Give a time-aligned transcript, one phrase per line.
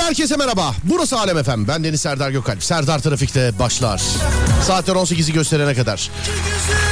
[0.00, 0.74] Beyler herkese merhaba.
[0.84, 1.68] Burası Alem Efem.
[1.68, 2.64] Ben Deniz Serdar Gökalp.
[2.64, 4.02] Serdar Trafik'te başlar.
[4.66, 6.10] Saatler 18'i gösterene kadar.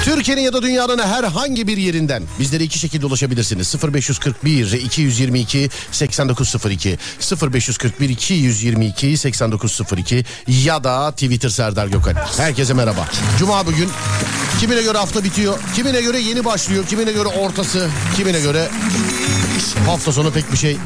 [0.04, 3.74] Türkiye'nin ya da dünyanın herhangi bir yerinden bizlere iki şekilde ulaşabilirsiniz.
[3.94, 6.98] 0541 222 8902
[7.52, 12.38] 0541 222 8902 ya da Twitter Serdar Gökalp.
[12.38, 13.08] Herkese merhaba.
[13.38, 13.88] Cuma bugün
[14.60, 18.68] kimine göre hafta bitiyor, kimine göre yeni başlıyor, kimine göre ortası, kimine göre
[19.86, 20.76] hafta sonu pek bir şey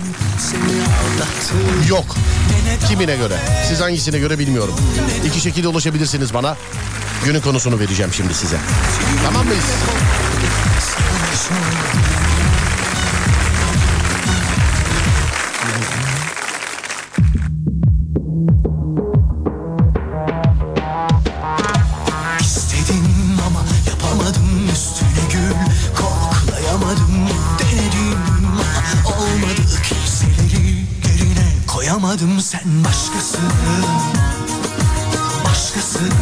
[1.89, 2.12] yok.
[2.89, 3.39] Kimine göre?
[3.69, 4.75] Siz hangisine göre bilmiyorum.
[5.27, 6.57] İki şekilde ulaşabilirsiniz bana.
[7.25, 8.57] Günün konusunu vereceğim şimdi size.
[9.25, 9.65] Tamam mıyız?
[32.13, 33.41] Koyamadım sen başkasın.
[35.45, 36.13] Başkasın.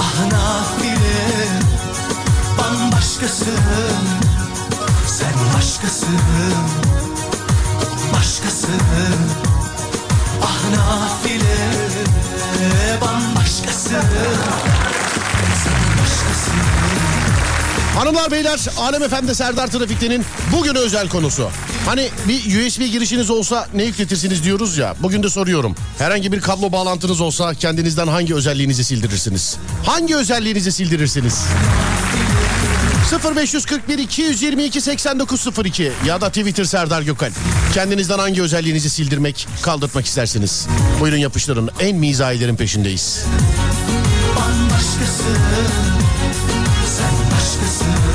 [0.00, 1.60] Ah nafile
[2.58, 3.58] Bambaşkasın.
[5.06, 6.18] Sen başkasın.
[8.12, 8.80] Başkasın.
[10.42, 11.56] Ah nafile
[13.00, 14.75] Bambaşkasın
[17.96, 21.50] Hanımlar beyler Alem Efendi Serdar Trafik'te'nin bugün özel konusu.
[21.86, 24.94] Hani bir USB girişiniz olsa ne yükletirsiniz diyoruz ya.
[25.02, 25.74] Bugün de soruyorum.
[25.98, 29.56] Herhangi bir kablo bağlantınız olsa kendinizden hangi özelliğinizi sildirirsiniz?
[29.86, 31.44] Hangi özelliğinizi sildirirsiniz?
[33.36, 37.30] 0541 222 8902 ya da Twitter Serdar Gökal.
[37.74, 40.66] Kendinizden hangi özelliğinizi sildirmek, kaldırtmak istersiniz?
[41.00, 41.70] Buyurun yapıştırın.
[41.80, 43.24] En mizahilerin peşindeyiz.
[44.36, 45.36] Bambaşkasın
[46.96, 48.05] Sen başkasın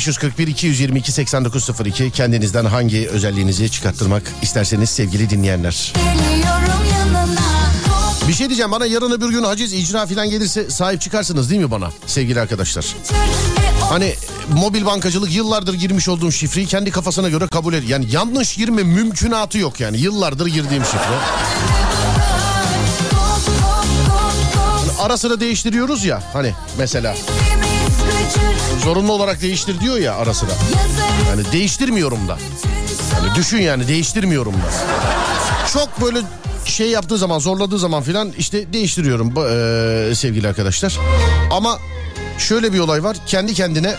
[0.00, 5.92] 0541 222 8902 kendinizden hangi özelliğinizi çıkarttırmak isterseniz sevgili dinleyenler.
[8.28, 11.70] Bir şey diyeceğim bana yarın öbür gün haciz icra falan gelirse sahip çıkarsınız değil mi
[11.70, 12.86] bana sevgili arkadaşlar?
[13.80, 14.14] Hani
[14.52, 17.90] mobil bankacılık yıllardır girmiş olduğum şifreyi kendi kafasına göre kabul ediyor.
[17.90, 20.98] Yani yanlış girme mümkünatı yok yani yıllardır girdiğim şifre.
[21.00, 21.50] kop
[25.00, 27.14] Ara sıra değiştiriyoruz ya hani mesela
[28.84, 30.50] zorunlu olarak değiştir diyor ya ara sıra.
[31.30, 32.38] Yani değiştirmiyorum da.
[33.16, 34.72] Yani düşün yani değiştirmiyorum da.
[35.72, 36.18] Çok böyle
[36.64, 40.98] şey yaptığı zaman zorladığı zaman filan işte değiştiriyorum eee, sevgili arkadaşlar.
[41.50, 41.78] Ama
[42.38, 43.94] şöyle bir olay var kendi kendine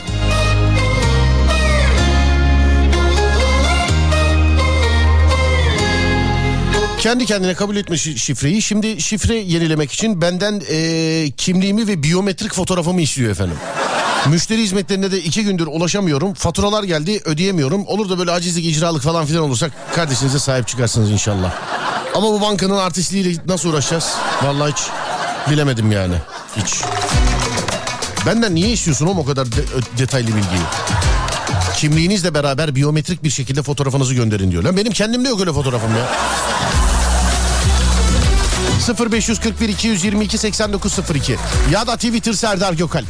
[6.99, 8.61] kendi kendine kabul etmiş şifreyi.
[8.61, 13.55] Şimdi şifre yenilemek için benden eee, kimliğimi ve biyometrik fotoğrafımı istiyor efendim.
[14.29, 16.33] Müşteri hizmetlerine de iki gündür ulaşamıyorum.
[16.33, 17.85] Faturalar geldi ödeyemiyorum.
[17.87, 21.51] Olur da böyle acizlik icralık falan filan olursa kardeşinize sahip çıkarsınız inşallah.
[22.15, 24.13] Ama bu bankanın artistliğiyle nasıl uğraşacağız?
[24.43, 24.81] Vallahi hiç
[25.51, 26.15] bilemedim yani.
[26.57, 26.81] Hiç.
[28.25, 29.65] Benden niye istiyorsun oğlum o kadar de-
[29.97, 30.61] detaylı bilgiyi?
[31.77, 34.63] Kimliğinizle beraber biyometrik bir şekilde fotoğrafınızı gönderin diyor.
[34.63, 36.09] Lan benim kendimde yok öyle fotoğrafım ya.
[39.11, 41.37] 0541 222 8902
[41.71, 43.05] ya da Twitter Serdar Gökalp.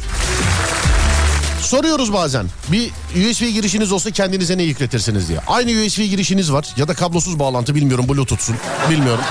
[1.72, 2.90] Soruyoruz bazen bir
[3.30, 5.38] USB girişiniz olsa kendinize ne yükletirsiniz diye.
[5.46, 8.56] Aynı USB girişiniz var ya da kablosuz bağlantı bilmiyorum bluetooth'sun
[8.90, 9.24] bilmiyorum.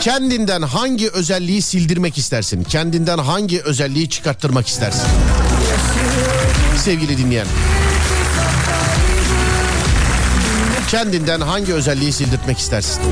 [0.00, 2.64] Kendinden hangi özelliği sildirmek istersin?
[2.64, 5.08] Kendinden hangi özelliği çıkarttırmak istersin?
[6.78, 7.46] Sevgili dinleyen.
[10.88, 13.02] Kendinden hangi özelliği sildirtmek istersin?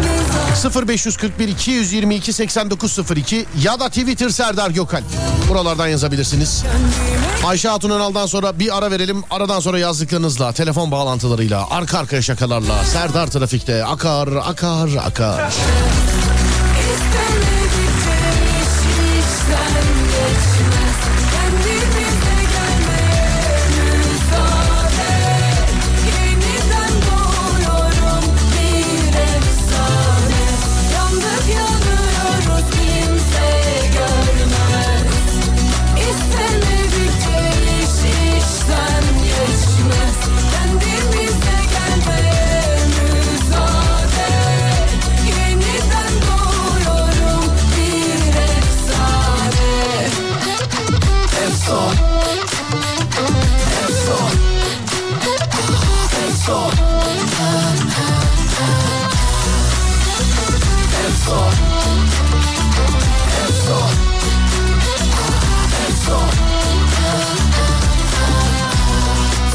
[0.86, 5.04] 0541 222 8902 ya da Twitter Serdar Gökalp.
[5.48, 6.64] Buralardan yazabilirsiniz.
[7.46, 9.22] Ayşe Hatun Önal'dan sonra bir ara verelim.
[9.30, 15.52] Aradan sonra yazdıklarınızla, telefon bağlantılarıyla, arka arkaya şakalarla Serdar Trafik'te akar, akar, akar.
[16.80, 17.61] İstemedikçe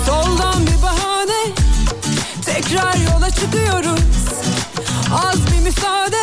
[0.06, 1.54] Soldan bir bahane
[2.46, 4.00] Tekrar yola çıkıyoruz.
[5.14, 6.18] Az bir müsaade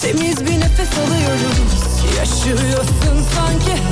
[0.00, 1.56] Temiz bir nefes alıyoruz.
[2.18, 3.91] Yaşıyorsun sanki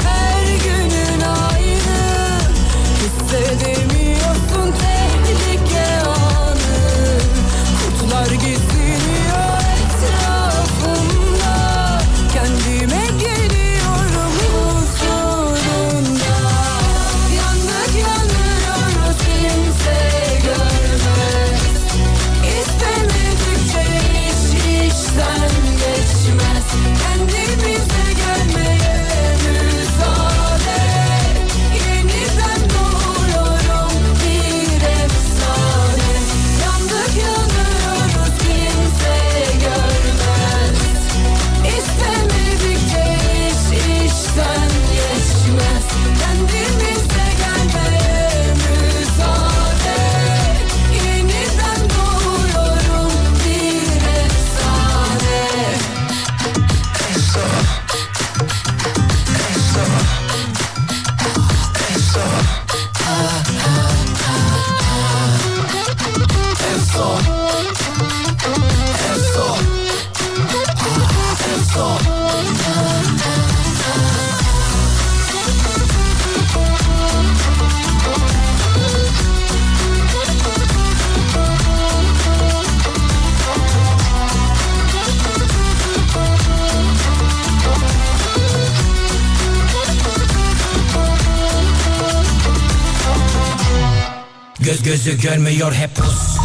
[94.90, 96.36] gözü görmüyor hep pus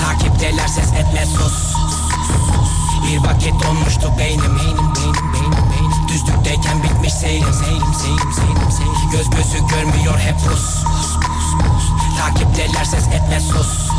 [0.00, 1.74] Takipteler ses etme sus
[3.06, 6.08] Bir vakit donmuştu beynim, beynim, beynim, beynim, beynim.
[6.08, 9.10] Düzlükteyken bitmiş seyrim, seyrim, seyrim, seyrim, seyrim.
[9.12, 10.84] Göz gözü görmüyor hep pus
[12.18, 13.90] Takipteler ses etme sus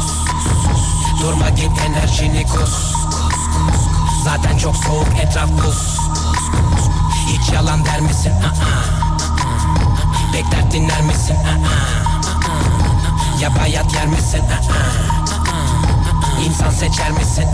[1.21, 2.95] Durma git enerjini kus
[4.23, 5.97] Zaten çok soğuk etraf buz
[7.27, 8.33] Hiç yalan der misin?
[8.45, 8.65] Ah, ah.
[8.65, 9.19] Aa,
[10.29, 10.33] aa.
[10.33, 11.35] Bekler dinler misin?
[11.35, 12.02] Aa, aa.
[13.41, 14.39] Ya bayat yer misin?
[14.39, 16.41] Aa.
[16.45, 17.47] İnsan seçer misin?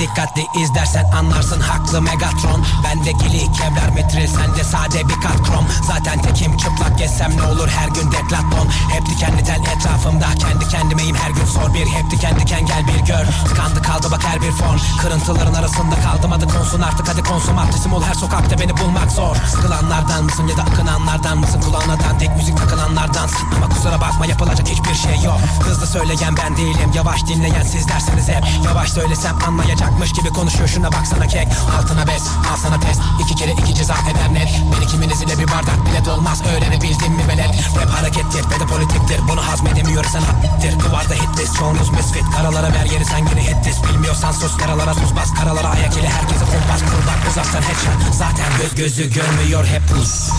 [0.00, 2.64] Dikkatli izlersen anlarsın haklı Megatron.
[2.84, 5.66] Bende gili kevlar metril sende sade bir kat krom.
[5.82, 8.68] Zaten tekim çıplak gezsem ne olur her gün deklaton.
[8.92, 11.86] Hep dikenli tel etrafımda kendi kendimeyim her gün sor bir.
[11.86, 13.26] Hep diken diken gel bir gör.
[13.48, 18.02] Tıkandı kaldı bak her bir fon Kırıntıların arasında kaldım adı konsun artık hadi konsumatrizm ol
[18.02, 19.36] Her sokakta beni bulmak zor.
[19.50, 21.60] Sıkılanlardan mısın ya da akınanlardan mısın?
[21.60, 25.40] Kulağına tek müzik takılanlardansın Ama kusura bakma yapılacak hiçbir şey yok.
[25.60, 26.90] Hızlı söyleyen ben değilim.
[26.94, 28.44] Yavaş dinleyen sizlersiniz hep.
[28.64, 29.38] Yavaş söylesem
[29.86, 30.68] anlayacakmış gibi konuşuyor.
[30.68, 31.48] Şuna baksana kek.
[31.78, 33.00] Altına bes al sana test.
[33.22, 34.48] İki kere iki ceza eder net.
[34.72, 36.42] Beni kiminiz ile bir bardak bile dolmaz.
[36.42, 39.20] Öğrenebildim mi velet Rap harekettir ve de politiktir.
[39.28, 40.80] Bunu hazmedemiyoruz sen hattir.
[40.80, 42.24] Duvarda hitlist çoğunuz misfit.
[42.36, 45.34] Karalara ver yeri sen yine hitlis Bilmiyorsan sus karalara sus bas.
[45.34, 48.14] Karalara ayak ile herkese kumpas kur bak uzaktan headshot.
[48.14, 50.30] Zaten göz gözü görmüyor hep pus.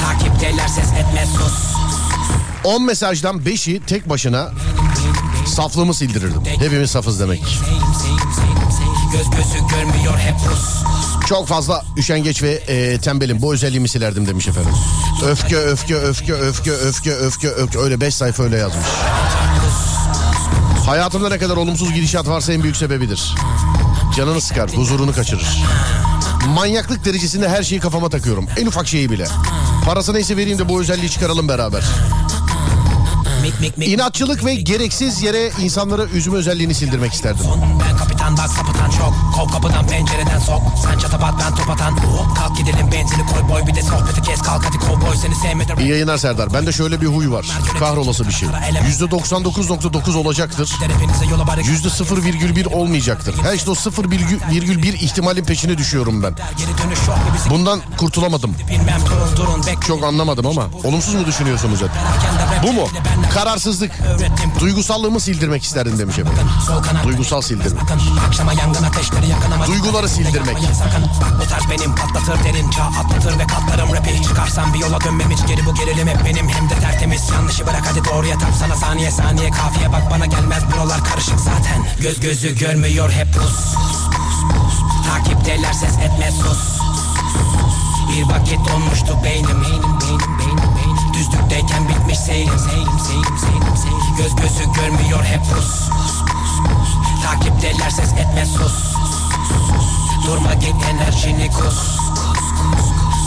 [0.00, 1.76] Takipteler ses etmez sus.
[2.64, 4.50] 10 mesajdan 5'i tek başına
[5.46, 6.42] saflığımı sildirirdim.
[6.58, 7.42] Hepimiz safız demek.
[11.28, 13.42] Çok fazla üşengeç ve e, tembelim.
[13.42, 14.72] Bu özelliğimi silerdim demiş efendim.
[15.26, 17.78] Öfke, öfke, öfke, öfke, öfke, öfke, öfke.
[17.78, 18.86] Öyle 5 sayfa öyle yazmış.
[20.86, 23.34] Hayatımda ne kadar olumsuz gidişat varsa en büyük sebebidir.
[24.16, 25.62] Canını sıkar, huzurunu kaçırır.
[26.48, 28.46] Manyaklık derecesinde her şeyi kafama takıyorum.
[28.56, 29.26] En ufak şeyi bile.
[29.84, 31.84] Parası neyse vereyim de bu özelliği çıkaralım beraber.
[33.80, 37.44] İnatçılık ve gereksiz yere insanlara üzme özelliğini sildirmek isterdim.
[38.26, 41.96] Bak sapıtan çok Kov kapıdan pencereden sok Sen çatapat ben top atan
[42.36, 45.88] Kalk gidelim benzini koy boy Bir de sohbeti kes kalk hadi kovboy Seni sevmedim İyi
[45.88, 46.54] yayınlar Serdar.
[46.54, 47.46] Bende şöyle bir huy var.
[47.78, 48.48] Kahrolası bir şey.
[48.48, 50.76] %99.9 olacaktır.
[50.80, 53.34] Hepinize yola bari %0,1 olmayacaktır.
[53.42, 56.34] Her işte o 0,1 ihtimalin peşine düşüyorum ben.
[57.50, 58.54] Bundan kurtulamadım.
[59.86, 61.90] Çok anlamadım ama olumsuz mu düşünüyorsunuz hep?
[62.62, 62.88] Bu mu?
[63.34, 63.92] Kararsızlık.
[64.60, 66.42] Duygusallığımı sildirmek isterdim demiş efendim.
[67.04, 67.80] Duygusal sildirme.
[68.18, 70.58] Akşama yangın ateşleri yakın ama Duyguları sildirmek.
[70.58, 71.02] Sakın.
[71.20, 72.70] Bak bu tarz benim patlatır derin.
[72.70, 74.22] Çağ atlatır ve katlarım rapi.
[74.22, 75.46] Çıkarsam bir yola dönmem hiç.
[75.46, 76.48] Geri bu gerilim hep benim.
[76.48, 77.30] Hem de tertemiz.
[77.30, 78.50] Yanlışı bırak hadi doğruya tap.
[78.60, 80.10] Sana saniye saniye kafiye bak.
[80.10, 81.86] Bana gelmez buralar karışık zaten.
[82.00, 83.74] Göz gözü görmüyor hep pus.
[85.08, 86.78] Takipteler ses etmez sus.
[88.12, 91.14] Bir vakit donmuştu beynim beynim beynim beynim beynim.
[91.14, 92.58] Düzlükteyken bitmiş seyrim.
[92.58, 94.16] Seyrim seyrim seyrim seyrim.
[94.16, 95.88] Göz gözü görmüyor hep pus
[97.24, 98.94] Takipteler ses etmez sus
[100.26, 101.98] Durma git enerjini kus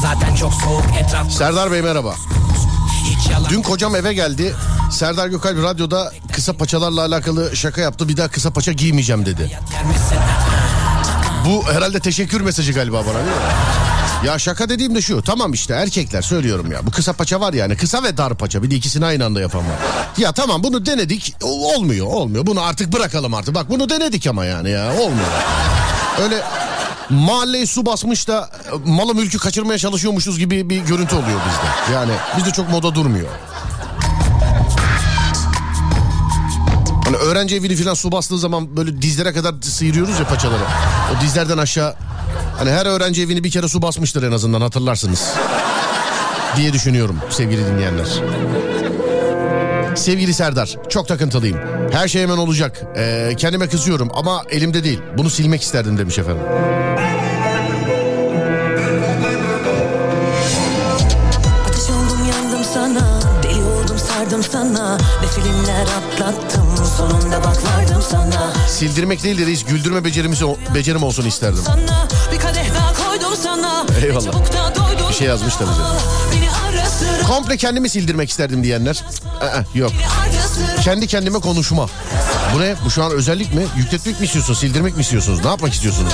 [0.02, 2.16] Zaten çok soğuk etraf Serdar Bey merhaba.
[3.50, 4.56] Dün kocam eve geldi.
[4.92, 8.10] Serdar Gökalp radyoda kısa paçalarla alakalı şaka yaptı.
[8.10, 9.60] Bir daha kısa paça giymeyeceğim dedi.
[11.46, 13.54] Bu herhalde teşekkür mesajı galiba bana değil mi?
[14.26, 15.22] Ya şaka dediğim de şu.
[15.22, 16.86] Tamam işte erkekler söylüyorum ya.
[16.86, 17.78] Bu kısa paça var yani.
[17.78, 18.64] Kısa ve dar paça.
[18.64, 19.78] Bir de ikisini aynı anda yapan var.
[20.18, 21.36] Ya tamam bunu denedik.
[21.42, 22.46] Olmuyor olmuyor.
[22.46, 23.56] Bunu artık bırakalım artık.
[23.56, 24.92] Bak bunu denedik ama yani ya.
[24.94, 25.28] Olmuyor.
[26.24, 26.42] Öyle
[27.10, 31.94] mahalleyi su basmış da e, malı mülkü kaçırmaya çalışıyormuşuz gibi bir görüntü oluyor bizde.
[31.94, 33.28] Yani bizde çok moda durmuyor.
[37.06, 40.64] Hani öğrenci evini falan su bastığı zaman böyle dizlere kadar sıyırıyoruz ya paçaları.
[41.18, 41.96] O dizlerden aşağı
[42.60, 45.34] hani her öğrenci evini bir kere su basmıştır en azından hatırlarsınız.
[46.58, 48.08] diye düşünüyorum sevgili dinleyenler.
[49.96, 51.58] Sevgili Serdar çok takıntılıyım.
[51.92, 52.82] Her şey hemen olacak.
[52.98, 55.00] Ee, kendime kızıyorum ama elimde değil.
[55.18, 56.44] Bunu silmek isterdim demiş efendim.
[64.52, 70.42] Sana Ne filmler atlattım Sonunda bak vardım sana Sildirmek değil de reis güldürme becerimiz,
[70.76, 71.64] becerim olsun isterdim.
[71.66, 72.08] Sana
[74.04, 74.34] Eyvallah.
[75.10, 77.24] Bir şey yazmış da bize.
[77.28, 79.04] Komple kendimi sildirmek isterdim diyenler.
[79.42, 79.92] I-ı, yok.
[80.84, 81.88] Kendi kendime konuşma.
[82.56, 82.76] Bu ne?
[82.86, 83.66] Bu şu an özellik mi?
[83.78, 84.60] Yükletmek mi istiyorsunuz?
[84.60, 85.40] Sildirmek mi istiyorsunuz?
[85.44, 86.14] Ne yapmak istiyorsunuz?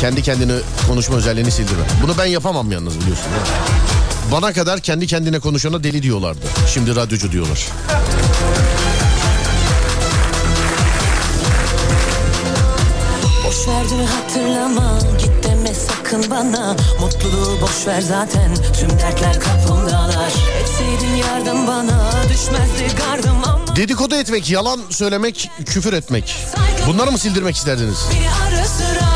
[0.00, 0.52] Kendi kendine
[0.86, 1.84] konuşma özelliğini sildirme.
[2.02, 3.26] Bunu ben yapamam yalnız biliyorsun.
[4.32, 6.46] Bana kadar kendi kendine konuşana deli diyorlardı.
[6.74, 7.68] Şimdi radyocu diyorlar.
[13.62, 20.32] Boş ver dünü hatırlama Git deme sakın bana Mutluluğu boş ver zaten Tüm dertler kapımdalar
[20.60, 26.36] Etseydin yardım bana Düşmezdi gardım ama Dedikodu etmek, yalan söylemek, küfür etmek.
[26.86, 27.98] Bunları mı sildirmek isterdiniz?
[28.48, 29.12] Ara sıra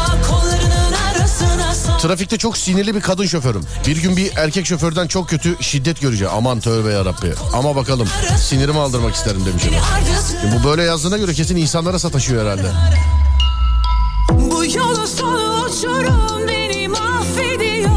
[1.98, 3.62] Trafikte çok sinirli bir kadın şoförüm.
[3.86, 6.32] Bir gün bir erkek şoförden çok kötü şiddet göreceğim.
[6.36, 7.34] Aman tövbe yarabbi.
[7.52, 9.62] Ama bakalım sinirimi aldırmak isterim demiş.
[9.64, 12.68] Ardısın Bu böyle yazdığına göre kesin insanlara sataşıyor herhalde.
[15.06, 17.90] Sonu uçurum beni mahvediyor.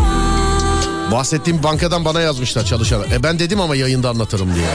[1.11, 3.03] Bahsettiğim bankadan bana yazmışlar çalışan.
[3.11, 4.67] E ben dedim ama yayında anlatırım diye.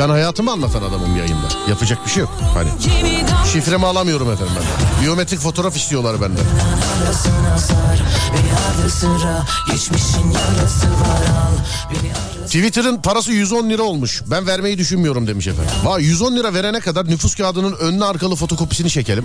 [0.00, 1.48] Ben hayatımı anlatan adamım yayında.
[1.68, 2.30] Yapacak bir şey yok.
[2.54, 2.68] Hani
[3.52, 5.02] şifremi alamıyorum efendim ben.
[5.02, 6.44] Biyometrik fotoğraf istiyorlar benden.
[12.46, 14.22] Twitter'ın parası 110 lira olmuş.
[14.26, 15.72] Ben vermeyi düşünmüyorum demiş efendim.
[15.84, 19.24] Va 110 lira verene kadar nüfus kağıdının önlü arkalı fotokopisini çekelim.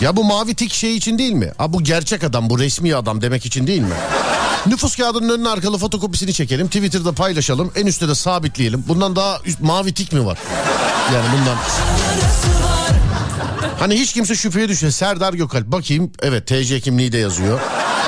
[0.00, 1.52] Ya bu mavi tik şey için değil mi?
[1.58, 3.94] Ha bu gerçek adam, bu resmi adam demek için değil mi?
[4.66, 6.66] Nüfus kağıdının önlü arkalı fotokopisini çekelim.
[6.66, 7.72] Twitter'da paylaşalım.
[7.76, 8.84] En üstte de sabitleyelim.
[8.88, 10.38] Bundan daha üst, mavi tik mi var?
[11.14, 11.56] Yani bundan.
[13.78, 14.92] Hani hiç kimse şüpheye düşmüyor.
[14.92, 16.12] Serdar Gökalp bakayım.
[16.22, 17.60] Evet TC kimliği de yazıyor.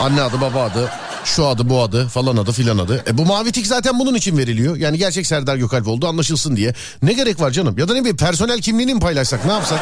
[0.02, 0.90] Anne adı baba adı.
[1.24, 3.04] Şu adı bu adı falan adı filan adı.
[3.08, 4.76] E bu mavi tik zaten bunun için veriliyor.
[4.76, 6.74] Yani gerçek Serdar Gökalp oldu anlaşılsın diye.
[7.02, 7.78] Ne gerek var canım?
[7.78, 9.80] Ya da ne bileyim personel kimliğini mi paylaşsak ne yapsak?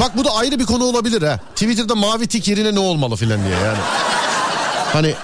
[0.00, 1.38] Bak bu da ayrı bir konu olabilir ha.
[1.54, 3.78] Twitter'da mavi tik yerine ne olmalı filan diye yani.
[4.92, 5.14] Hani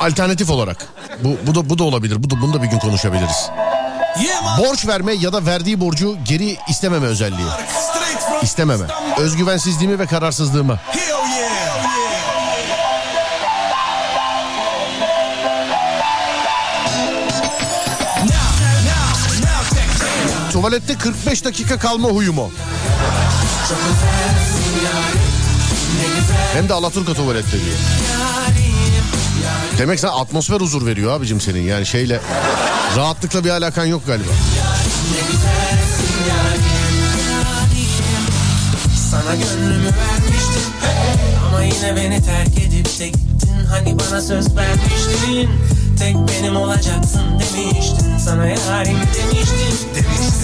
[0.00, 0.86] alternatif olarak.
[1.24, 2.22] Bu, bu da bu da olabilir.
[2.22, 3.50] Bu da, bunu da bir gün konuşabiliriz.
[4.58, 7.48] Borç verme ya da verdiği borcu geri istememe özelliği.
[8.42, 8.84] İstememe.
[9.18, 10.78] Özgüvensizliğimi ve kararsızlığımı.
[20.52, 22.50] Tuvalette 45 dakika kalma huyumu.
[26.54, 28.17] Hem de Alaturka tuvalette diyor.
[29.78, 31.62] Demek sana atmosfer huzur veriyor abicim senin.
[31.62, 32.20] Yani şeyle
[32.96, 34.32] rahatlıkla bir alakan yok galiba.
[39.10, 40.72] Sana gönlümü vermiştim
[41.48, 45.50] Ama yine beni terk edip de gittin Hani bana söz vermiştin
[45.98, 48.18] Tek benim olacaksın demiştin.
[48.18, 49.88] Sana yarim demiştim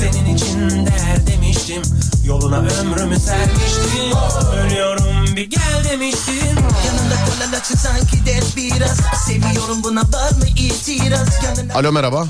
[0.01, 1.83] Senin için değer demiştim.
[2.27, 4.19] Yoluna ömrümü sermiştim.
[4.57, 11.75] Ölüyorum bir gel demiştim Yanında kolalatı sanki de biraz Seviyorum buna var mı itiraz Yanında
[11.75, 12.27] Alo merhaba.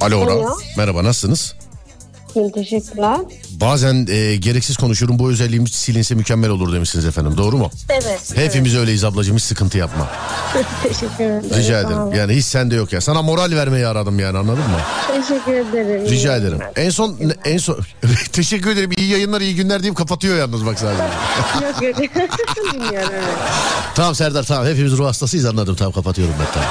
[0.00, 0.20] Alo.
[0.22, 0.58] Alo.
[0.76, 1.54] Merhaba nasılsınız?
[2.34, 3.20] İyiyim, teşekkürler.
[3.60, 7.70] Bazen e, gereksiz konuşuyorum bu özelliğim silinse mükemmel olur demişsiniz efendim doğru mu?
[7.88, 8.32] Evet.
[8.34, 10.08] Hepimiz öyleyiz ablacığım hiç sıkıntı yapma.
[10.82, 11.50] Teşekkür ederim.
[11.56, 11.98] Rica ederim.
[12.00, 12.14] olun.
[12.14, 13.00] Yani hiç sende yok ya.
[13.00, 14.78] Sana moral vermeyi aradım yani anladın mı?
[15.06, 16.10] Teşekkür ederim.
[16.10, 16.58] Rica ederim.
[16.76, 17.78] En son en son
[18.32, 18.90] teşekkür ederim.
[18.96, 21.02] İyi yayınlar, iyi günler deyip kapatıyor yalnız bak sadece.
[21.66, 21.98] Yok yok.
[22.74, 23.24] Bilmiyorum evet.
[23.94, 26.68] tamam Serdar tamam hepimiz ruh hastasıyız anladım tamam kapatıyorum ben tamam.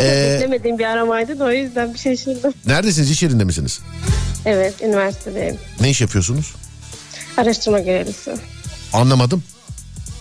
[0.00, 2.52] Ee, Beklemediğim bir aramaydı da o yüzden bir şaşırdım.
[2.66, 3.10] neredesiniz?
[3.10, 3.80] İş yerinde misiniz?
[4.46, 5.56] Evet, üniversitedeyim.
[5.80, 6.54] Ne iş yapıyorsunuz?
[7.36, 8.34] Araştırma görevlisi.
[8.92, 9.42] Anlamadım.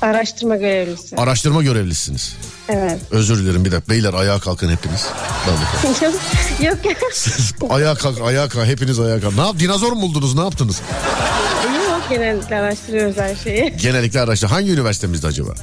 [0.01, 1.15] Araştırma görevlisi.
[1.15, 2.35] Araştırma görevlisiniz.
[2.69, 2.99] Evet.
[3.11, 3.91] Özür dilerim bir dakika.
[3.93, 5.07] Beyler ayağa kalkın hepiniz.
[6.61, 7.71] Yok yok.
[7.71, 8.65] ayağa kalk, ayağa kalk.
[8.65, 9.35] Hepiniz ayağa kalk.
[9.35, 9.59] Ne yap?
[9.59, 10.35] Dinozor mu buldunuz?
[10.35, 10.81] Ne yaptınız?
[11.89, 13.77] Yok genellikle araştırıyoruz her şeyi.
[13.77, 14.51] Genellikle araçta.
[14.51, 15.53] Hangi üniversitemizde acaba?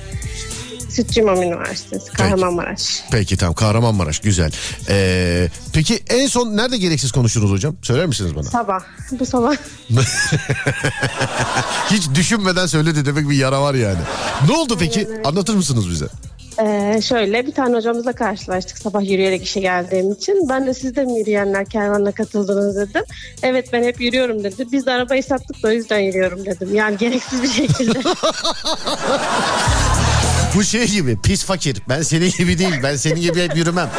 [0.91, 3.05] Sütçü İmam Üniversitesi, Kahramanmaraş.
[3.13, 4.53] Peki tamam Kahramanmaraş güzel.
[4.89, 7.77] Ee, peki en son nerede gereksiz konuştunuz hocam?
[7.83, 8.45] Söyler misiniz bana?
[8.45, 8.81] Sabah.
[9.11, 9.55] Bu sabah.
[11.91, 13.99] Hiç düşünmeden söyledi demek bir yara var yani.
[14.49, 15.09] Ne oldu peki?
[15.25, 16.07] Anlatır mısınız bize?
[16.63, 20.49] Ee, şöyle bir tane hocamızla karşılaştık sabah yürüyerek işe geldiğim için.
[20.49, 23.03] Ben de siz de mi yürüyenler kervanına katıldınız dedim.
[23.43, 24.67] Evet ben hep yürüyorum dedi.
[24.73, 26.75] Biz de arabayı sattık da o yüzden yürüyorum dedim.
[26.75, 27.99] Yani gereksiz bir şekilde.
[30.55, 31.83] Bu şey gibi pis fakir.
[31.89, 32.75] Ben senin gibi değil.
[32.83, 33.91] Ben senin gibi hep yürümem.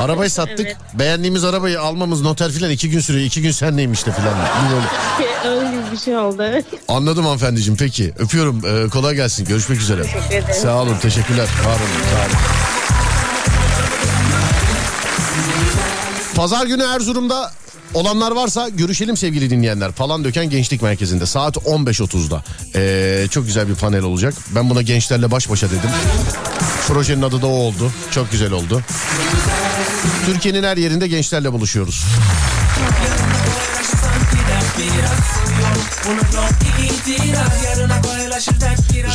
[0.00, 0.66] Arabayı sattık.
[0.66, 0.76] Evet.
[0.94, 3.26] Beğendiğimiz arabayı almamız noter filan iki gün sürüyor.
[3.26, 4.34] iki gün senleyim işte filan.
[5.56, 6.42] Öyle bir şey oldu.
[6.42, 6.64] evet.
[6.88, 8.12] Anladım hanımefendiciğim peki.
[8.18, 8.62] Öpüyorum.
[8.66, 9.44] Ee, kolay gelsin.
[9.44, 10.02] Görüşmek üzere.
[10.02, 10.44] Teşekkür ederim.
[10.62, 10.96] Sağ olun.
[11.02, 11.46] Teşekkürler.
[11.64, 12.04] Var olun.
[12.12, 12.36] Sağ olun.
[16.34, 17.52] Pazar günü Erzurum'da
[17.94, 19.92] olanlar varsa görüşelim sevgili dinleyenler.
[19.92, 22.44] Palan Döken Gençlik Merkezi'nde saat 15.30'da.
[22.74, 24.34] Ee, çok güzel bir panel olacak.
[24.54, 25.90] Ben buna gençlerle baş başa dedim.
[26.86, 27.92] Projenin adı da o oldu.
[28.10, 28.82] Çok güzel oldu.
[30.26, 32.04] Türkiye'nin her yerinde gençlerle buluşuyoruz.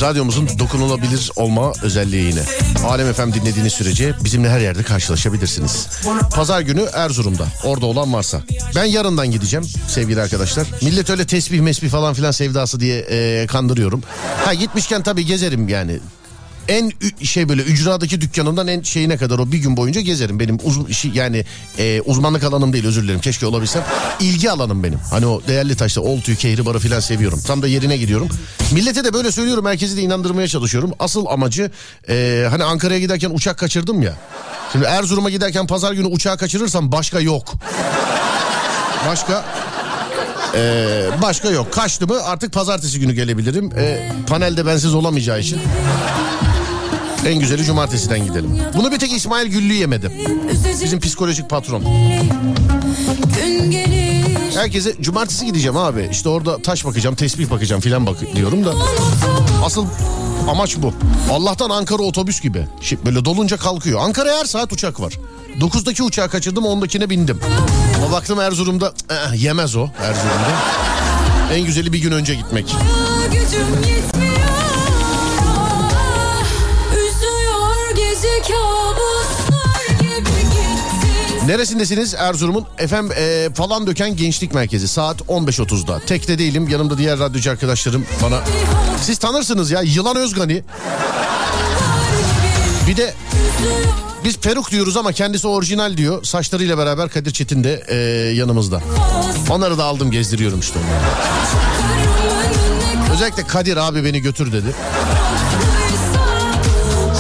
[0.01, 2.41] Radyomuzun dokunulabilir olma özelliği yine.
[2.87, 5.87] Alem FM dinlediğiniz sürece bizimle her yerde karşılaşabilirsiniz.
[6.35, 7.47] Pazar günü Erzurum'da.
[7.63, 8.41] Orada olan varsa.
[8.75, 10.67] Ben yarından gideceğim sevgili arkadaşlar.
[10.81, 14.01] Millet öyle tesbih mesbih falan filan sevdası diye e, kandırıyorum.
[14.45, 15.99] Ha gitmişken tabii gezerim yani.
[16.67, 16.91] En
[17.23, 20.39] şey böyle ücradaki dükkanından en şeyine kadar o bir gün boyunca gezerim.
[20.39, 21.45] Benim uz işi yani
[21.79, 23.83] e, uzmanlık alanım değil özür dilerim keşke olabilsem.
[24.19, 24.99] İlgi alanım benim.
[25.11, 27.41] Hani o değerli taşla oltuyu kehribarı falan seviyorum.
[27.47, 28.29] Tam da yerine gidiyorum.
[28.71, 30.91] Millete de böyle söylüyorum herkesi de inandırmaya çalışıyorum.
[30.99, 31.71] Asıl amacı
[32.09, 34.13] e, hani Ankara'ya giderken uçak kaçırdım ya.
[34.71, 37.53] Şimdi Erzurum'a giderken pazar günü uçağı kaçırırsam başka yok.
[39.07, 39.45] Başka
[40.55, 41.73] ee, başka yok.
[41.73, 43.69] Kaçtı mı artık pazartesi günü gelebilirim.
[43.77, 45.61] Ee, panelde bensiz olamayacağı için.
[47.25, 48.59] En güzeli cumartesiden gidelim.
[48.77, 50.11] Bunu bir tek İsmail Güllü yemedi.
[50.83, 51.83] Bizim psikolojik patron.
[54.55, 56.09] Herkese cumartesi gideceğim abi.
[56.11, 58.73] İşte orada taş bakacağım, tesbih bakacağım filan bak diyorum da.
[59.65, 59.85] Asıl
[60.49, 60.93] amaç bu.
[61.31, 62.65] Allah'tan Ankara otobüs gibi.
[62.81, 63.99] Şi- Böyle dolunca kalkıyor.
[64.01, 65.13] Ankara'ya her saat uçak var.
[65.59, 67.39] 9'daki uçağı kaçırdım 10'dakine bindim.
[67.97, 70.57] Ama baktım Erzurum'da eh, yemez o Erzurum'da.
[71.53, 72.75] En güzeli bir gün önce gitmek.
[73.31, 73.67] gücüm
[81.47, 82.65] Neresindesiniz Erzurum'un?
[82.77, 85.99] Efendim e, falan döken gençlik merkezi saat 15.30'da.
[85.99, 88.39] Tekte değilim yanımda diğer radyocu arkadaşlarım bana.
[89.01, 90.63] Siz tanırsınız ya Yılan Özgani.
[92.87, 93.13] Bir de
[94.23, 96.23] biz peruk diyoruz ama kendisi orijinal diyor.
[96.23, 97.95] Saçlarıyla beraber Kadir Çetin de e,
[98.35, 98.81] yanımızda.
[99.49, 100.79] Onları da aldım gezdiriyorum işte.
[103.13, 104.75] Özellikle Kadir abi beni götür dedi.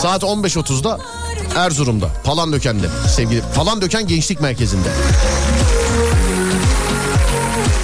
[0.01, 0.99] Saat 15.30'da
[1.57, 4.89] Erzurum'da Palandöken'de sevgili Palandöken Gençlik Merkezi'nde.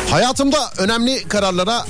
[0.09, 1.85] Hayatımda önemli kararlara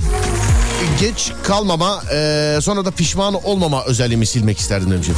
[0.99, 5.11] geç kalmama e, sonra da pişman olmama özelliğimi silmek isterdim önce.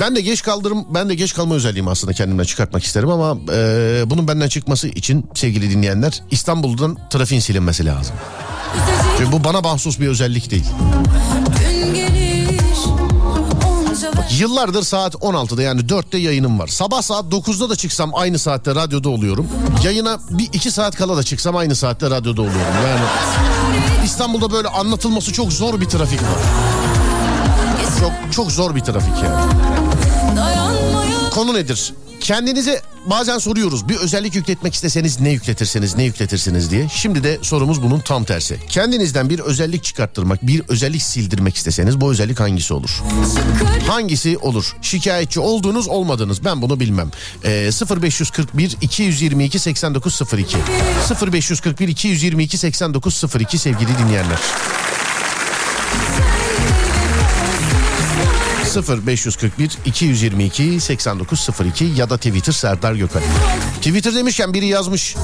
[0.00, 4.02] Ben de geç kaldırım, ben de geç kalma özelliğimi aslında kendimden çıkartmak isterim ama e,
[4.06, 8.16] bunun benden çıkması için sevgili dinleyenler İstanbul'dan trafiğin silinmesi lazım.
[9.18, 10.66] Çünkü bu bana mahsus bir özellik değil.
[14.38, 16.66] Yıllardır saat 16'da yani 4'te yayınım var.
[16.66, 19.46] Sabah saat 9'da da çıksam aynı saatte radyoda oluyorum.
[19.84, 22.60] Yayına bir iki saat kala da çıksam aynı saatte radyoda oluyorum.
[22.86, 23.00] Yani
[24.04, 26.38] İstanbul'da böyle anlatılması çok zor bir trafik var.
[28.00, 29.75] Çok çok zor bir trafik yani.
[31.36, 31.94] Konu nedir?
[32.20, 36.88] Kendinize bazen soruyoruz bir özellik yükletmek isteseniz ne yükletirseniz ne yükletirsiniz diye.
[36.94, 38.58] Şimdi de sorumuz bunun tam tersi.
[38.68, 43.02] Kendinizden bir özellik çıkarttırmak, bir özellik sildirmek isteseniz bu özellik hangisi olur?
[43.86, 44.76] Hangisi olur?
[44.82, 47.10] Şikayetçi olduğunuz olmadınız ben bunu bilmem.
[47.44, 47.70] Ee,
[48.02, 50.56] 0541 222 8902
[51.32, 54.38] 0541 222 8902 sevgili dinleyenler.
[58.82, 63.20] 0541 222 8902 ya da Twitter Serdar Gökal.
[63.76, 65.16] Twitter demişken biri yazmış.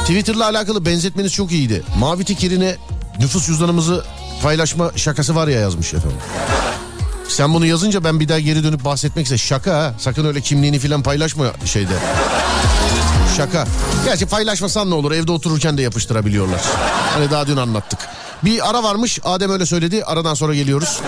[0.00, 1.82] Twitter'la alakalı benzetmeniz çok iyiydi.
[1.98, 2.76] Mavi tik yerine
[3.18, 4.04] nüfus cüzdanımızı
[4.42, 6.18] paylaşma şakası var ya yazmış efendim.
[7.28, 9.94] Sen bunu yazınca ben bir daha geri dönüp bahsetmek ise şaka ha.
[9.98, 11.92] Sakın öyle kimliğini falan paylaşma şeyde.
[13.36, 13.66] Şaka.
[14.04, 16.60] Gerçi paylaşmasan ne olur evde otururken de yapıştırabiliyorlar.
[17.14, 17.98] Hani daha dün anlattık.
[18.44, 21.00] Bir ara varmış Adem öyle söyledi aradan sonra geliyoruz.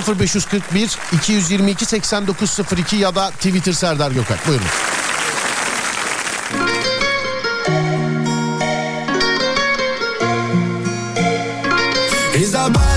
[0.00, 4.66] 0541 222 8902 ya da Twitter Serdar Gökal buyurun.
[12.34, 12.92] Isabel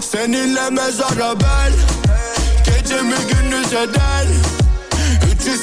[0.00, 1.72] Seninle mezara ben.
[2.64, 4.21] Gecemi gündüz eder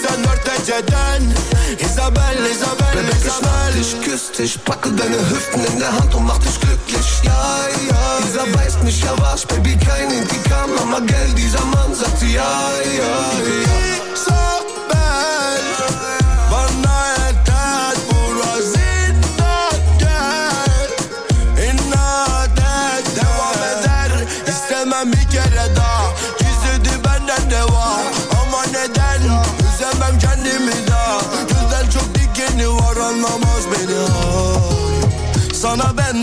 [0.10, 1.34] 304 dereceden
[1.80, 6.60] Isabel, Isabel, Isabel Ich küss dich, packe deine Hüften in der Hand und mach dich
[6.60, 7.22] glücklich.
[7.24, 8.20] Ja, ja.
[8.26, 10.74] Dieser weiß nicht, ja was, Baby, kein Indikam.
[10.76, 12.89] Mama, gell, dieser Mann sagt ja, ja.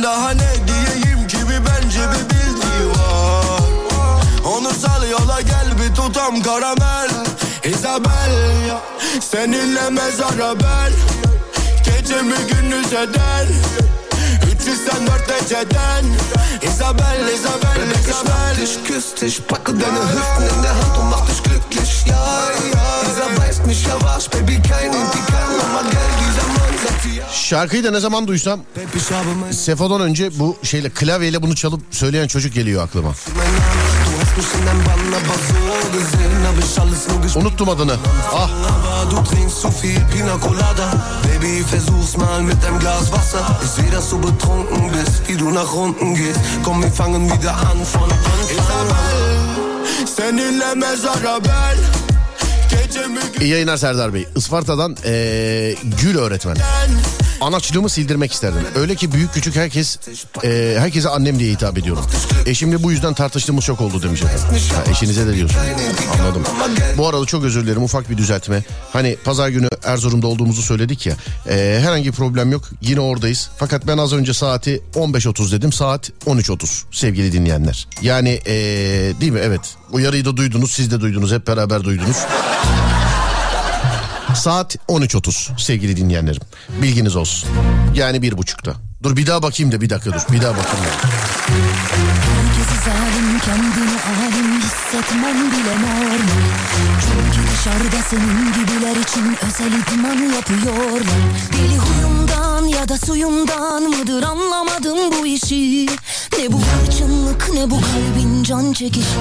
[0.06, 3.60] Daha ne diyeyim ki bir bence bir bildiği var.
[4.44, 7.10] Onu sal yola gel bir tutam karamel.
[7.64, 8.32] Isabel
[9.30, 10.92] Seninle mezara ben
[11.84, 13.46] Gecemi gündüz eder?
[14.60, 16.04] 304 dereceden
[16.62, 21.26] Isabel, Isabel, Ich Isabel dich, küss dich, packe deine Hüften in der Hand und mach
[21.26, 22.04] dich glücklich.
[22.06, 22.14] Ja,
[22.74, 22.86] ja.
[23.06, 25.50] Dieser weiß ja was, Baby, kein Indikam.
[25.58, 26.25] Mama, gell,
[27.32, 28.60] Şarkıyı da ne zaman duysam
[29.52, 33.14] Sefo'dan önce bu şeyle klavyeyle bunu çalıp söyleyen çocuk geliyor aklıma.
[37.36, 37.96] Unuttum adını.
[38.34, 38.50] Ah.
[50.16, 51.85] Seninle mezara Gecemi
[53.40, 54.26] iyi yayınlar Serdar Bey.
[54.36, 56.56] Isparta'dan eee, Gül öğretmen.
[57.40, 58.60] Anaçlığımı sildirmek isterdim.
[58.74, 59.98] Öyle ki büyük küçük herkes
[60.44, 62.04] eee, herkese annem diye hitap ediyorum.
[62.46, 64.58] Eşimle bu yüzden tartıştığımız çok oldu demiş efendim.
[64.90, 65.58] Eşinize de diyorsun.
[66.20, 66.42] Anladım.
[66.98, 68.62] Bu arada çok özür dilerim ufak bir düzeltme.
[68.92, 71.16] Hani pazar günü Erzurum'da olduğumuzu söyledik ya.
[71.48, 72.64] Eee, herhangi bir problem yok.
[72.80, 73.50] Yine oradayız.
[73.58, 75.72] Fakat ben az önce saati 15.30 dedim.
[75.72, 77.88] Saat 13.30 sevgili dinleyenler.
[78.02, 79.40] Yani eee, değil mi?
[79.42, 79.60] Evet.
[79.92, 80.70] Uyarıyı da duydunuz.
[80.70, 81.32] Siz de duydunuz.
[81.32, 82.16] Hep beraber duydunuz.
[84.36, 86.42] Saat 13.30 sevgili dinleyenlerim.
[86.82, 87.48] Bilginiz olsun.
[87.94, 88.74] Yani bir buçukta.
[89.02, 90.20] Dur bir daha bakayım da bir dakika dur.
[90.32, 91.08] Bir daha bakayım da.
[92.86, 96.18] Zalim kendini alim hissetmen bile normal
[97.00, 101.02] Çünkü dışarıda senin gibiler için özel idman yapıyorlar
[101.52, 105.86] Deli huyumdan ya da suyumdan mıdır anlamadım bu işi
[106.38, 109.20] Ne bu hırçınlık ne bu kalbin can çekişi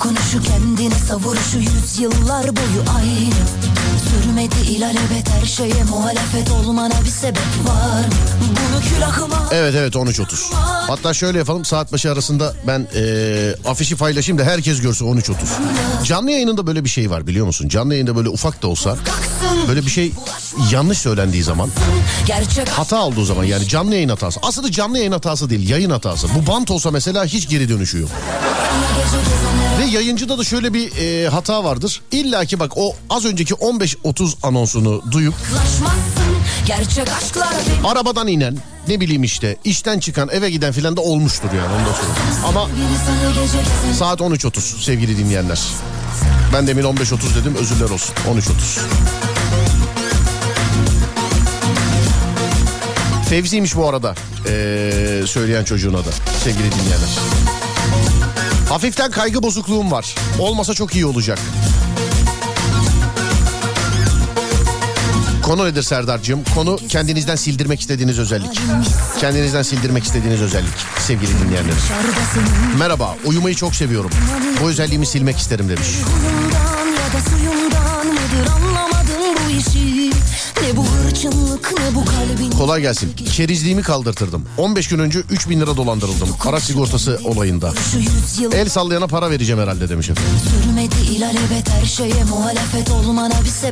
[0.00, 8.04] dokunuşu kendine savuruşu yüzyıllar boyu aynı Sürmedi ilelebet her şeye muhalefet olmana bir sebep var?
[8.40, 10.54] Bunu külahıma Evet evet 13.30.
[10.88, 15.34] Hatta şöyle yapalım saat başı arasında ben eee, afişi paylaşayım da herkes görsün 13.30.
[16.04, 17.68] Canlı yayınında böyle bir şey var biliyor musun?
[17.68, 18.96] Canlı yayında böyle ufak da olsa
[19.68, 20.12] böyle bir şey
[20.72, 21.70] yanlış söylendiği zaman
[22.70, 24.40] hata olduğu zaman yani canlı yayın hatası.
[24.42, 26.26] Aslında canlı yayın hatası değil yayın hatası.
[26.34, 28.10] Bu bant olsa mesela hiç geri dönüşü yok.
[29.80, 32.00] Ve yayıncıda da şöyle bir e, hata vardır.
[32.12, 35.34] İlla ki bak o az önceki 15-30 anonsunu duyup
[37.84, 42.44] arabadan inen ne bileyim işte işten çıkan eve giden filan da olmuştur yani da söyleyeyim.
[42.46, 42.68] Ama
[43.98, 45.60] saat 13.30 sevgili dinleyenler.
[46.52, 48.50] Ben demin 15.30 dedim özürler olsun 13.30.
[53.28, 54.14] Fevzi'ymiş bu arada
[54.46, 56.10] ee, söyleyen çocuğun adı
[56.44, 57.08] sevgili dinleyenler.
[58.68, 60.14] Hafiften kaygı bozukluğum var.
[60.38, 61.38] Olmasa çok iyi olacak.
[65.42, 66.44] Konu nedir Serdar'cığım?
[66.54, 68.60] Konu kendinizden sildirmek istediğiniz özellik.
[69.20, 71.74] Kendinizden sildirmek istediğiniz özellik sevgili dinleyenler.
[72.78, 74.10] Merhaba, uyumayı çok seviyorum.
[74.62, 75.88] Bu özelliğimi silmek isterim demiş.
[82.70, 83.12] Kolay gelsin.
[83.32, 84.44] Kerizliğimi kaldırtırdım.
[84.58, 86.28] 15 gün önce 3000 lira dolandırıldım.
[86.48, 87.72] Araç sigortası olayında.
[88.52, 90.32] El sallayana para vereceğim herhalde demiş efendim.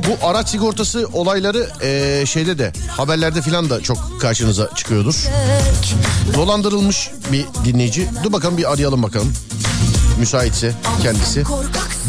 [0.09, 5.25] Bu araç sigortası olayları eee, şeyde de haberlerde filan da çok karşınıza çıkıyordur.
[6.35, 8.09] Dolandırılmış bir dinleyici.
[8.25, 9.33] Dur bakalım bir arayalım bakalım.
[10.19, 11.45] Müsaitse kendisi.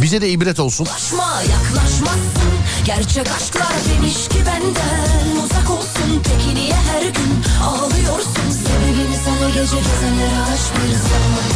[0.02, 0.86] Bize de ibret olsun.
[0.86, 2.59] Yaklaşma yaklaşmazsın
[2.90, 6.24] Gerçek aşklar demiş ki benden Uzak olsun.
[6.24, 7.32] Peki niye her gün
[7.64, 8.50] ağlıyorsun?
[8.52, 11.50] Sebebini sana gece gezenlere aç bir zaman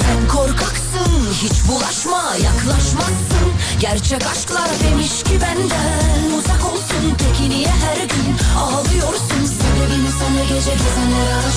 [0.00, 3.48] Sen korkaksın hiç bulaşma yaklaşmazsın.
[3.80, 7.16] Gerçek aşklar demiş ki benden Uzak olsun.
[7.18, 9.44] Peki niye her gün ağlıyorsun?
[9.58, 11.54] Sebebini sana gece gezenlere aç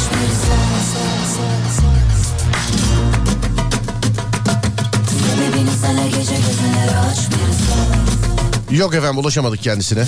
[8.71, 10.05] Yok efendim ulaşamadık kendisine.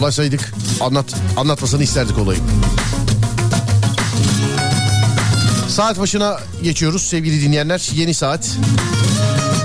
[0.00, 2.38] Ulaşsaydık anlat anlatmasını isterdik olayı.
[5.68, 7.90] Saat başına geçiyoruz sevgili dinleyenler.
[7.94, 8.50] Yeni saat.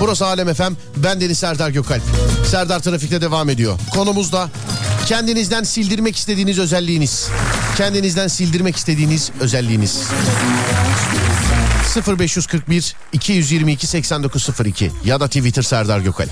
[0.00, 0.72] Burası Alem FM.
[0.96, 2.02] Ben Deniz Serdar Gökalp.
[2.50, 3.78] Serdar Trafik'te devam ediyor.
[3.94, 4.50] Konumuz da
[5.06, 7.28] kendinizden sildirmek istediğiniz özelliğiniz.
[7.76, 10.02] Kendinizden sildirmek istediğiniz özelliğiniz.
[12.02, 16.30] 0541 222 8902 ya da Twitter Serdar Gökalp.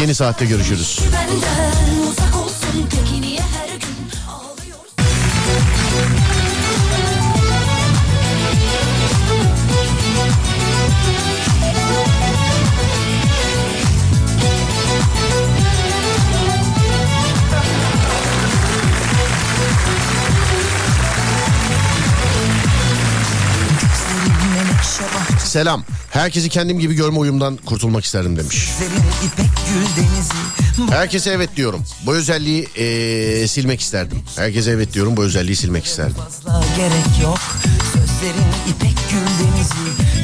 [0.00, 1.00] Yeni saatte görüşürüz.
[1.12, 2.88] benden uzak olsun
[25.56, 25.84] Selam.
[26.10, 28.68] Herkesi kendim gibi görme uyumdan kurtulmak isterdim demiş.
[30.90, 31.84] Herkese evet diyorum.
[32.06, 34.18] Bu özelliği eee, silmek isterdim.
[34.36, 35.16] Herkese evet diyorum.
[35.16, 36.16] Bu özelliği silmek isterdim.
[36.76, 37.38] gerek yok
[37.92, 39.74] Sözlerin ipek gül denizi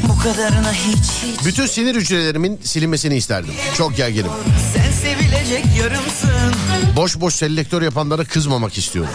[0.09, 3.55] Bu kadarına hiç hiç Bütün sinir hücrelerimin silinmesini isterdim.
[3.79, 4.31] Çok gerginim.
[4.75, 6.55] Sen sevilecek yarımsın
[6.97, 9.13] Boş boş selektör yapanlara kızmamak istiyorum.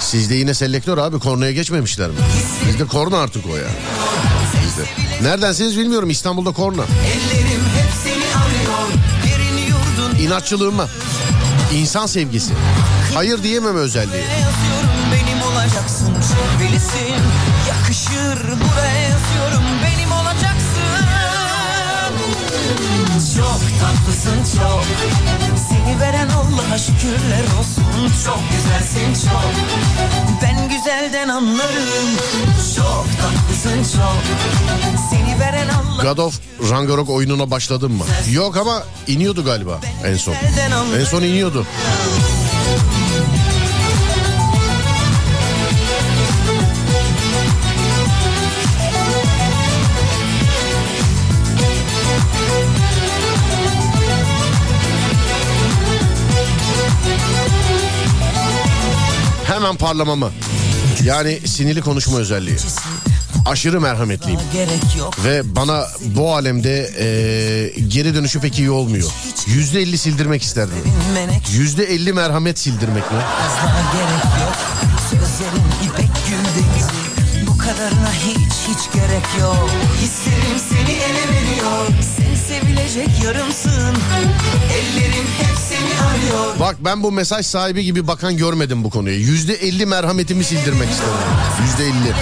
[0.00, 2.16] Sizde yine selektör abi kornaya geçmemişler mi?
[2.68, 3.68] Bizde korna artık o ya.
[4.78, 5.28] Bizde.
[5.28, 6.82] Neredensiniz bilmiyorum İstanbul'da korna.
[6.82, 8.88] Ellerim hep seni arıyor
[9.28, 10.88] Yerini yurdun İnatçılığım mı?
[11.74, 12.52] İnsan sevgisi.
[13.14, 14.22] Hayır diyemem özelliği.
[15.12, 16.14] benim olacaksın
[16.58, 17.22] Şöylelisin
[17.68, 21.04] yakışır buraya yazıyorum benim olacaksın
[23.36, 24.84] Çok tatlısın çok
[25.88, 27.84] Seni veren Allah'a şükürler olsun
[28.24, 29.52] Çok güzelsin çok
[30.42, 32.08] Ben güzelden anlarım
[32.76, 34.22] Çok tatlısın çok
[35.10, 38.04] Seni veren Allah God of Ragnarok oyununa başladın mı?
[38.32, 40.34] Yok ama iniyordu galiba en son.
[40.98, 41.66] En son iniyordu.
[59.58, 60.30] Hemen parlamamı.
[61.04, 62.56] Yani sinirli konuşma özelliği.
[63.46, 64.40] Aşırı merhametliyim.
[65.24, 69.10] Ve bana bu alemde e, geri dönüşü pek iyi olmuyor.
[69.46, 70.76] Yüzde elli sildirmek isterdim.
[71.52, 73.18] Yüzde elli merhamet sildirmek mi?
[77.58, 83.96] Kadarına hiç hiç gerek yok Hislerim seni ele veriyor Sen sevilecek yarımsın
[84.72, 85.56] Ellerim hep
[86.60, 89.14] Bak ben bu mesaj sahibi gibi bakan görmedim bu konuya.
[89.16, 91.12] Yüzde elli merhametimi sildirmek istedim.
[91.62, 92.12] Yüzde elli.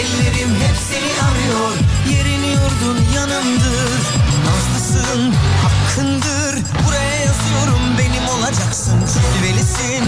[0.00, 1.72] Ellerim hep seni arıyor.
[2.10, 4.00] Yerin yurdun yanımdır.
[4.46, 6.64] Nazlısın hakkındır.
[6.86, 8.94] Buraya yazıyorum benim olacaksın.
[9.12, 10.04] Cilvelisin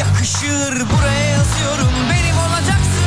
[0.00, 0.72] yakışır.
[0.90, 3.00] Buraya yazıyorum benim olacaksın.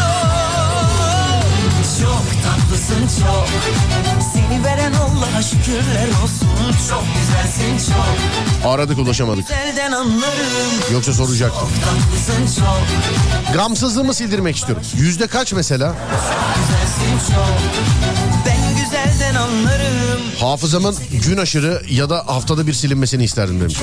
[0.00, 1.42] Oh,
[2.00, 3.48] Çok tatlısın çok
[4.64, 6.48] veren Allah'a şükürler olsun
[6.88, 9.48] Çok güzelsin çok Aradık ulaşamadık.
[9.48, 11.68] Güzelden anlarım Yoksa soracaktım.
[12.56, 14.84] Çok Gamsızlığımı sildirmek istiyorum.
[14.96, 15.94] Yüzde kaç mesela?
[18.46, 23.76] Ben güzelden anlarım Hafızamın gün aşırı ya da haftada bir silinmesini isterdim demiş.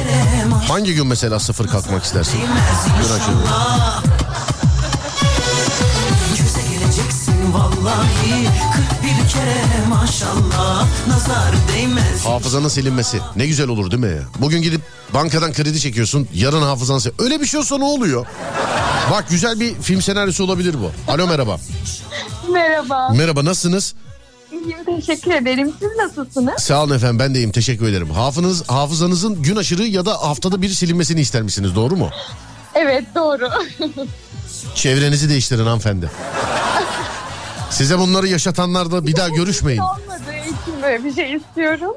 [0.68, 2.40] Hangi gün mesela sıfır kalkmak istersin?
[2.40, 3.36] Gün aşırı.
[7.54, 8.48] Vallahi
[8.90, 8.93] 41
[9.34, 13.20] kere maşallah Nazar değmez Hafızanın silinmesi.
[13.36, 14.24] Ne güzel olur değil mi ya?
[14.40, 14.82] Bugün gidip
[15.14, 16.28] bankadan kredi çekiyorsun.
[16.34, 18.26] Yarın hafızan sil- Öyle bir şey olsa ne oluyor?
[19.12, 21.12] Bak güzel bir film senaryosu olabilir bu.
[21.12, 21.58] Alo merhaba.
[22.52, 23.10] Merhaba.
[23.10, 23.94] Merhaba nasılsınız?
[24.52, 25.74] İyiyim teşekkür ederim.
[25.80, 26.64] Siz nasılsınız?
[26.64, 28.10] Sağ olun efendim ben de iyiyim teşekkür ederim.
[28.10, 32.10] Hafınız, hafızanızın gün aşırı ya da haftada bir silinmesini ister misiniz doğru mu?
[32.76, 33.50] Evet doğru.
[34.76, 36.10] Çevrenizi değiştirin hanımefendi.
[37.74, 39.80] Size bunları yaşatanlar da bir daha görüşmeyin.
[39.82, 41.92] Olmadığı için böyle bir şey istiyorum.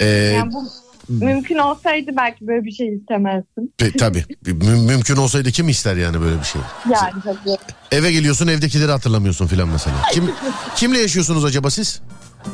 [0.00, 0.64] Ee, Yani bu
[1.08, 3.72] mümkün olsaydı belki böyle bir şey istemezdim.
[3.78, 6.60] pe- tabii Mü- mümkün olsaydı kim ister yani böyle bir şey?
[6.92, 7.56] Yani tabii.
[7.92, 9.96] Eve geliyorsun evdekileri hatırlamıyorsun filan mesela.
[10.12, 10.30] Kim
[10.76, 12.00] kimle yaşıyorsunuz acaba siz?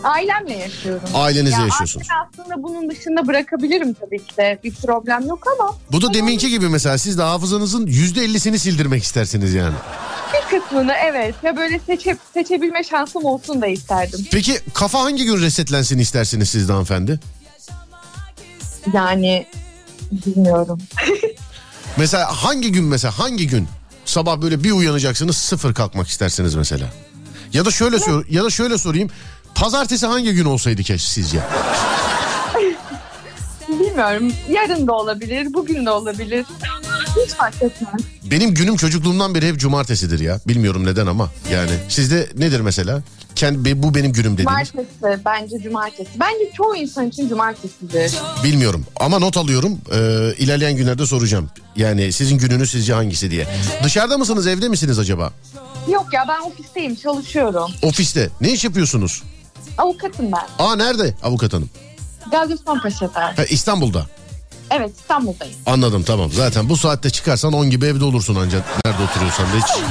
[0.04, 1.08] Ailemle yaşıyorum.
[1.14, 2.06] Ailenizle Ya yaşıyorsunuz.
[2.10, 4.58] aslında aslında bunun dışında bırakabilirim tabii ki de.
[4.64, 9.02] Bir problem yok ama Bu da deminki gibi mesela siz de hafızanızın yüzde ellisini sildirmek
[9.02, 9.74] istersiniz yani.
[10.34, 14.26] Bir kısmını evet ve böyle seçe, seçebilme şansım olsun da isterdim.
[14.32, 17.20] Peki kafa hangi gün resetlensin istersiniz siz de hanımefendi?
[18.92, 19.46] Yani
[20.12, 20.78] bilmiyorum.
[21.96, 23.68] Mesela hangi gün mesela hangi gün
[24.04, 26.86] sabah böyle bir uyanacaksınız sıfır kalkmak istersiniz mesela?
[27.52, 29.10] Ya da şöyle sor ya da şöyle sorayım.
[29.54, 31.38] Pazartesi hangi gün olsaydı keşke sizce?
[33.68, 34.32] Bilmiyorum.
[34.48, 36.46] Yarın da olabilir, bugün de olabilir.
[37.24, 38.00] Hiç fark etmez.
[38.34, 40.40] Benim günüm çocukluğumdan beri hep cumartesidir ya.
[40.48, 41.70] Bilmiyorum neden ama yani.
[41.88, 43.02] Sizde nedir mesela?
[43.34, 44.68] Kendi, bu benim günüm dediğiniz.
[44.68, 46.10] Cumartesi bence cumartesi.
[46.20, 48.12] Bence çoğu insan için cumartesidir.
[48.44, 49.78] Bilmiyorum ama not alıyorum.
[49.92, 51.50] Ee, ilerleyen günlerde soracağım.
[51.76, 53.46] Yani sizin gününüz sizce hangisi diye.
[53.84, 55.32] Dışarıda mısınız evde misiniz acaba?
[55.88, 57.70] Yok ya ben ofisteyim çalışıyorum.
[57.82, 58.30] Ofiste.
[58.40, 59.22] Ne iş yapıyorsunuz?
[59.78, 60.64] Avukatım ben.
[60.64, 61.70] Aa nerede avukat hanım?
[62.30, 63.20] Gazi Osman Paşa'da.
[63.20, 64.06] Ha, İstanbul'da.
[64.70, 65.54] Evet İstanbul'dayım.
[65.66, 66.32] Anladım tamam.
[66.32, 68.64] Zaten bu saatte çıkarsan 10 gibi evde olursun ancak.
[68.86, 69.82] Nerede oturuyorsan da hiç,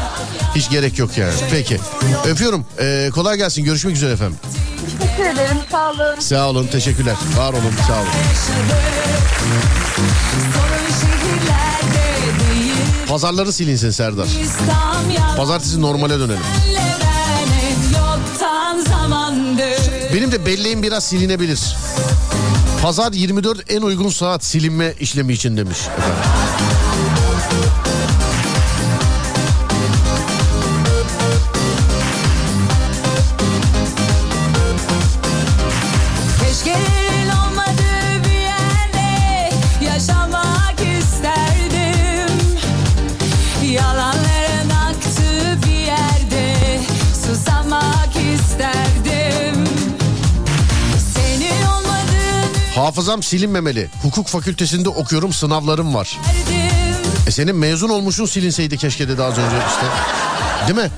[0.55, 1.33] hiç gerek yok yani.
[1.51, 1.79] Peki.
[2.25, 2.65] Öpüyorum.
[2.79, 3.63] Ee, kolay gelsin.
[3.63, 4.37] Görüşmek üzere efendim.
[4.99, 6.19] Teşekkür ederim sağ olun.
[6.19, 6.67] Sağ olun.
[6.67, 7.15] Teşekkürler.
[7.37, 7.73] Var olun.
[7.87, 8.07] Sağ olun.
[13.07, 14.27] Pazarları silinsin Serdar.
[15.37, 16.39] Pazartesi normale dönelim.
[20.13, 21.75] Benim de belleğim biraz silinebilir.
[22.83, 25.77] Pazar 24 en uygun saat silinme işlemi için demiş.
[25.97, 26.92] Efendim.
[53.03, 53.89] Hafızam silinmemeli.
[54.03, 56.19] Hukuk fakültesinde okuyorum sınavlarım var.
[57.27, 59.85] E senin mezun olmuşun silinseydi keşke dedi az önce işte.
[60.67, 60.91] Değil mi?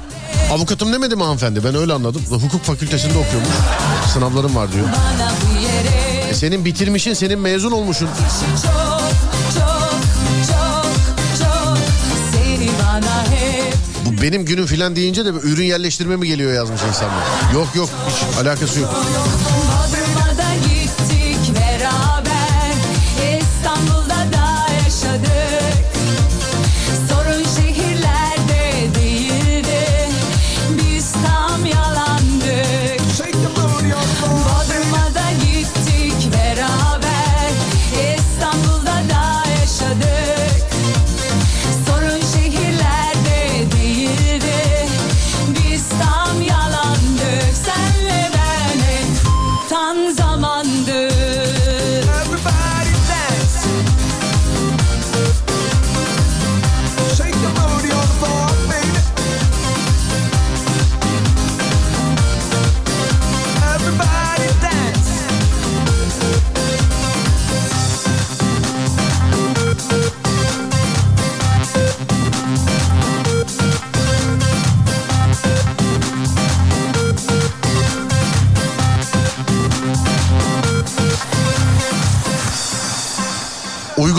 [0.51, 1.63] Avukatım demedi mi hanımefendi?
[1.63, 2.21] Ben öyle anladım.
[2.29, 3.49] Hukuk fakültesinde okuyormuş.
[4.13, 4.85] Sınavlarım var diyor.
[6.29, 8.09] E senin bitirmişin, senin mezun olmuşun.
[14.05, 17.23] Bu benim günüm filan deyince de ürün yerleştirme mi geliyor yazmış insanlar.
[17.53, 19.05] Yok yok hiç alakası yok.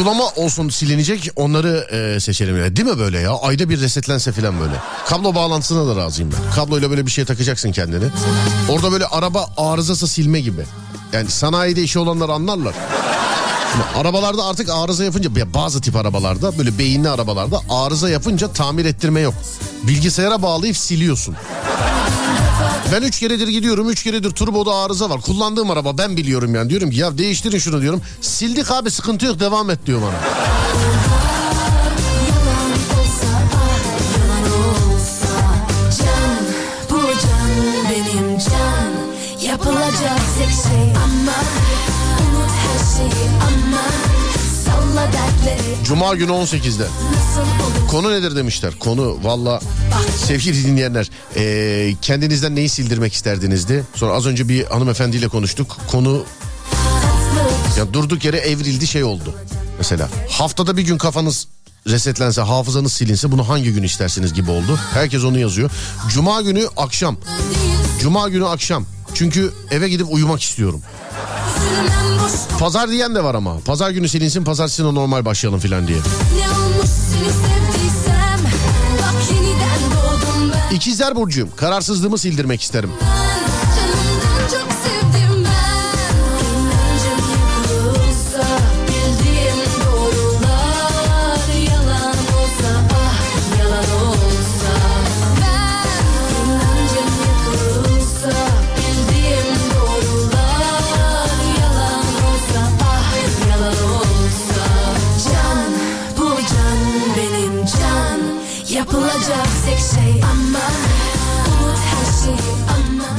[0.06, 2.76] Uygulama olsun silinecek onları e, seçelim.
[2.76, 3.32] Değil mi böyle ya?
[3.34, 4.74] Ayda bir resetlense falan böyle.
[5.06, 6.54] Kablo bağlantısına da razıyım ben.
[6.54, 8.04] Kabloyla böyle bir şey takacaksın kendini.
[8.68, 10.62] Orada böyle araba arızası silme gibi.
[11.12, 12.74] Yani sanayide işi olanlar anlarlar.
[13.72, 18.84] Şimdi arabalarda artık arıza yapınca ya bazı tip arabalarda böyle beyinli arabalarda arıza yapınca tamir
[18.84, 19.34] ettirme yok.
[19.82, 21.36] Bilgisayara bağlayıp siliyorsun.
[22.92, 23.90] Ben üç keredir gidiyorum.
[23.90, 25.20] Üç keredir turboda arıza var.
[25.20, 26.70] Kullandığım araba ben biliyorum yani.
[26.70, 28.02] Diyorum ki ya değiştirin şunu diyorum.
[28.20, 30.14] Sildik abi sıkıntı yok devam et diyor bana.
[39.42, 41.36] Yapılacak tek şey ama
[42.20, 43.35] Unut her şeyi
[45.84, 46.86] Cuma günü 18'de.
[47.16, 48.78] nasıl olur Konu nedir demişler.
[48.78, 49.60] Konu valla
[50.26, 53.84] sevgili dinleyenler eee, kendinizden neyi sildirmek isterdinizdi?
[53.94, 55.76] Sonra az önce bir hanımefendiyle konuştuk.
[55.90, 56.24] Konu
[57.78, 59.34] ya durduk yere evrildi şey oldu.
[59.78, 61.48] Mesela haftada bir gün kafanız
[61.88, 64.78] resetlense hafızanız silinse bunu hangi gün istersiniz gibi oldu.
[64.94, 65.70] Herkes onu yazıyor.
[66.08, 67.16] Cuma günü akşam.
[68.00, 68.86] Cuma günü akşam.
[69.14, 70.82] Çünkü eve gidip uyumak istiyorum.
[72.58, 73.58] Pazar diyen de var ama.
[73.60, 75.98] Pazar günü silinsin pazartesine normal başlayalım filan diye.
[75.98, 78.40] Ne olmuş seni sevdiysem
[78.98, 81.50] Bak yeniden doğdum ben İkizler Burcu'yum.
[81.56, 82.90] Kararsızlığımı sildirmek isterim.
[83.00, 83.35] Canımdan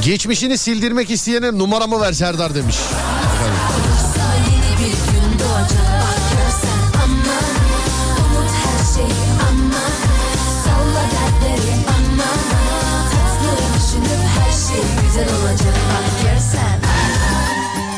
[0.08, 2.76] Geçmişini sildirmek isteyene numaramı ver Serdar demiş.
[3.34, 3.58] Efendim.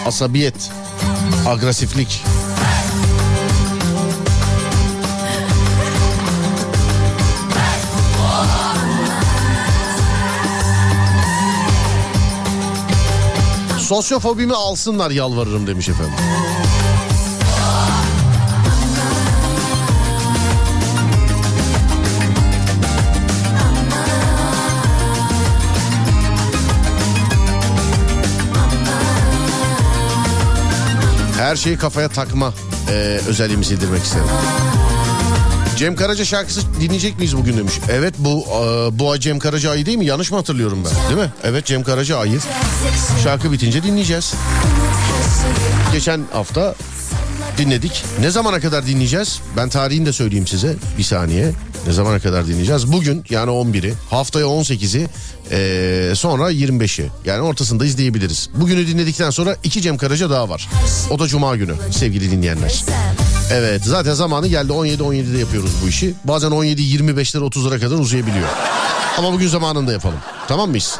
[0.07, 0.35] Olsa
[13.91, 16.15] Sosyofobimi alsınlar yalvarırım demiş efendim.
[31.39, 32.53] Her şeyi kafaya takma
[32.89, 34.27] e, özelliğimi sildirmek isterim.
[35.81, 37.75] Cem Karaca şarkısı dinleyecek miyiz bugün demiş.
[37.91, 40.07] Evet bu e, bu Cem Karaca ayı değil mi?
[40.07, 41.09] Yanlış mı hatırlıyorum ben?
[41.09, 41.33] Değil mi?
[41.45, 42.41] Evet Cem Karaca ayı.
[43.25, 44.35] Şarkı bitince dinleyeceğiz.
[45.93, 46.75] Geçen hafta
[47.59, 48.05] dinledik.
[48.21, 49.41] Ne zamana kadar dinleyeceğiz?
[49.57, 50.77] Ben tarihini de söyleyeyim size.
[50.99, 51.53] Bir saniye.
[51.87, 52.93] Ne zamana kadar dinleyeceğiz?
[52.93, 55.09] Bugün yani 11'i, haftaya 18'i,
[55.51, 57.11] ee, sonra 25'i.
[57.25, 58.51] Yani ortasında izleyebiliriz.
[58.55, 60.69] Bugünü dinledikten sonra iki Cem Karaca daha var.
[61.11, 62.85] O da Cuma günü sevgili dinleyenler.
[63.53, 66.15] Evet zaten zamanı geldi 17-17'de yapıyoruz bu işi.
[66.25, 68.49] Bazen 17-25'lere 30'lara kadar uzayabiliyor.
[69.19, 70.19] Ama bugün zamanında yapalım.
[70.49, 70.99] Tamam mıyız?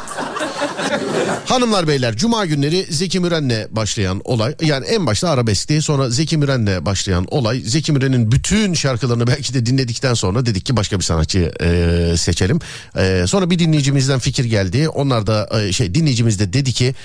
[1.45, 6.85] Hanımlar beyler cuma günleri Zeki Müren'le başlayan olay yani en başta arabeskti sonra Zeki Müren'le
[6.85, 7.59] başlayan olay.
[7.59, 12.59] Zeki Müren'in bütün şarkılarını belki de dinledikten sonra dedik ki başka bir sanatçı e, seçelim.
[12.97, 14.89] E, sonra bir dinleyicimizden fikir geldi.
[14.89, 16.95] Onlar da e, şey dinleyicimiz de dedi ki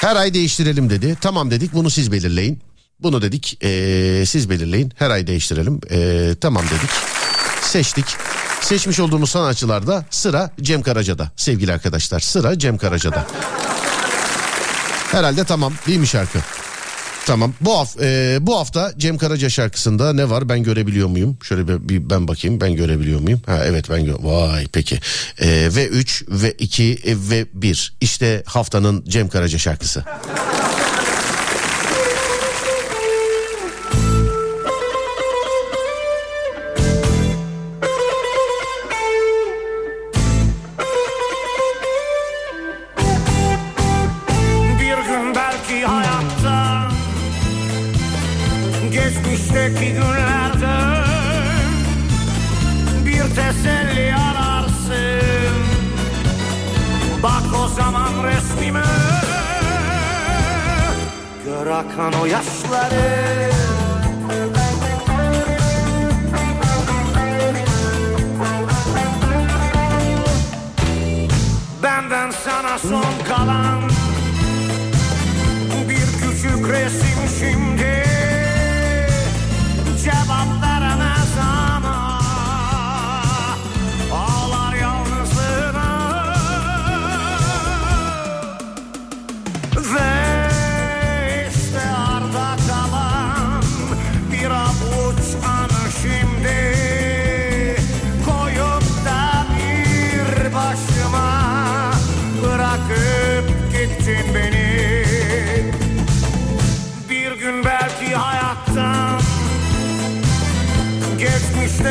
[0.00, 1.16] her ay değiştirelim dedi.
[1.20, 1.74] Tamam dedik.
[1.74, 2.58] Bunu siz belirleyin.
[3.00, 4.92] Bunu dedik e, siz belirleyin.
[4.96, 5.80] Her ay değiştirelim.
[5.90, 6.90] E, tamam dedik.
[7.62, 8.06] Seçtik.
[8.60, 13.26] Seçmiş olduğumuz sanatçılarda sıra Cem Karaca'da sevgili arkadaşlar sıra Cem Karaca'da.
[15.12, 16.38] Herhalde tamam değil mi şarkı?
[17.26, 17.54] Tamam.
[17.60, 21.38] Bu, haf- e, bu hafta Cem Karaca şarkısında ne var ben görebiliyor muyum?
[21.42, 23.40] Şöyle bir, bir ben bakayım ben görebiliyor muyum?
[23.46, 25.00] Ha evet ben gö- Vay peki.
[25.38, 27.94] E, ve 3 ve 2 e, ve 1.
[28.00, 30.04] İşte haftanın Cem Karaca şarkısı.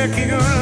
[0.07, 0.54] working around.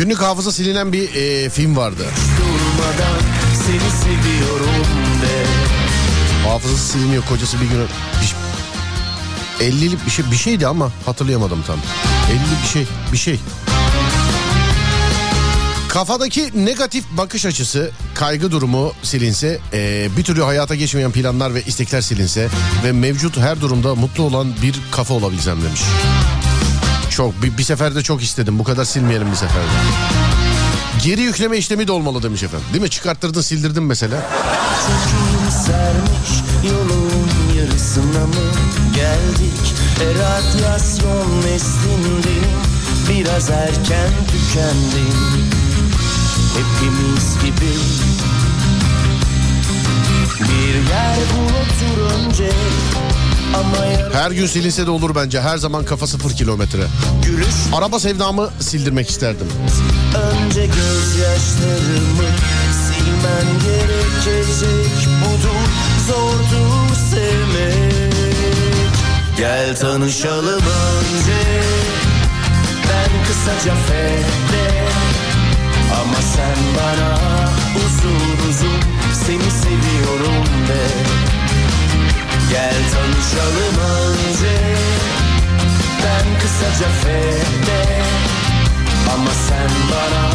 [0.00, 2.06] Günlük hafıza silinen bir e, film vardı.
[2.38, 3.20] Durmadan
[3.52, 4.84] seni seviyorum
[5.22, 5.44] de
[6.48, 7.78] Hafızası siliniyor kocası bir gün...
[8.20, 8.34] Bir,
[9.64, 11.76] 50'lik bir şey bir şeydi ama hatırlayamadım tam.
[12.30, 13.40] 50 bir şey bir şey.
[15.88, 22.00] Kafadaki negatif bakış açısı, kaygı durumu silinse, e, bir türlü hayata geçmeyen planlar ve istekler
[22.00, 22.48] silinse
[22.84, 25.80] ve mevcut her durumda mutlu olan bir kafa olabilsem demiş.
[27.20, 28.58] Çok bir, bir seferde çok istedim.
[28.58, 29.66] Bu kadar silmeyelim bir seferde.
[31.04, 32.66] Geri yükleme işlemi de olmalı demiş efendim.
[32.72, 32.90] Değil mi?
[32.90, 34.22] Çıkarttırdın, sildirdin mesela.
[35.66, 36.30] Sermiş
[36.72, 38.50] yolun yarısına mı
[38.94, 42.60] geldik E radyasyon neslindenim
[43.08, 45.50] biraz erken tükendim
[46.54, 47.74] Hepimiz gibi
[50.40, 52.00] bir yer bul otur
[54.12, 55.40] Her gün silinse de olur bence.
[55.40, 56.82] Her zaman kafa sıfır kilometre.
[57.72, 59.46] Araba sevdamı sildirmek isterdim.
[60.14, 62.28] Önce gözyaşlarımı
[62.86, 65.68] silmen gerekecek Budur
[66.08, 68.94] zordur sevmek
[69.36, 71.42] Gel tanışalım önce
[72.84, 74.84] Ben kısaca fede
[76.00, 77.18] Ama sen bana
[77.76, 78.80] uzun uzun
[79.26, 80.86] Seni seviyorum de
[82.50, 84.56] Gel tanışalım önce.
[86.04, 88.02] Ben kısaca fede
[89.14, 90.30] ama sen bana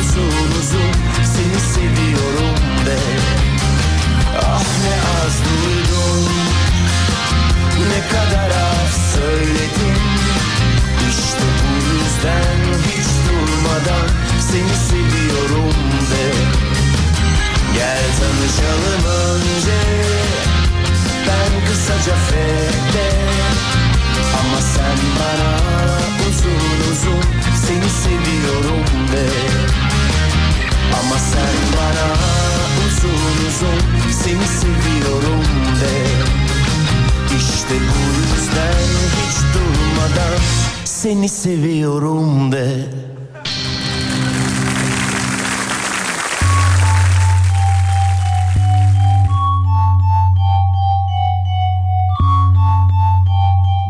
[0.00, 0.92] uzun uzun
[1.34, 2.98] seni seviyorum de.
[4.46, 4.94] Ah ne
[5.24, 6.35] az duydum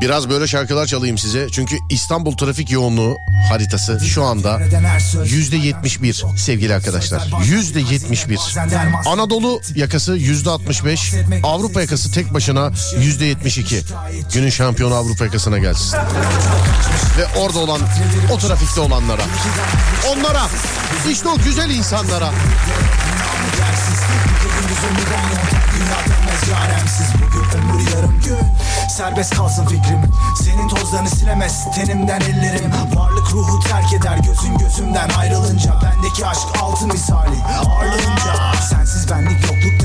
[0.07, 1.47] Biraz böyle şarkılar çalayım size.
[1.53, 4.61] Çünkü İstanbul trafik yoğunluğu haritası şu anda
[5.25, 7.29] yüzde 71 sevgili arkadaşlar.
[7.45, 8.39] Yüzde 71.
[9.07, 11.15] Anadolu yakası yüzde 65.
[11.43, 13.83] Avrupa yakası tek başına yüzde 72.
[14.33, 15.99] Günün şampiyonu Avrupa yakasına gelsin.
[17.19, 17.81] Ve orada olan
[18.33, 19.23] o trafikte olanlara.
[20.13, 20.47] Onlara.
[21.11, 22.33] işte o güzel insanlara.
[26.51, 27.26] Yaremsiz bugün ömür
[27.97, 28.37] yarım gün.
[28.89, 30.03] Serbest kalsın fikrim.
[30.45, 32.73] Senin tozlarını silemez tenimden ellerim.
[32.95, 37.37] Varlık ruhu terk eder gözün gözümden ayrılınca Bendeki aşk altın misali.
[37.67, 39.76] Ağırlığınca Sensiz benlik yokluk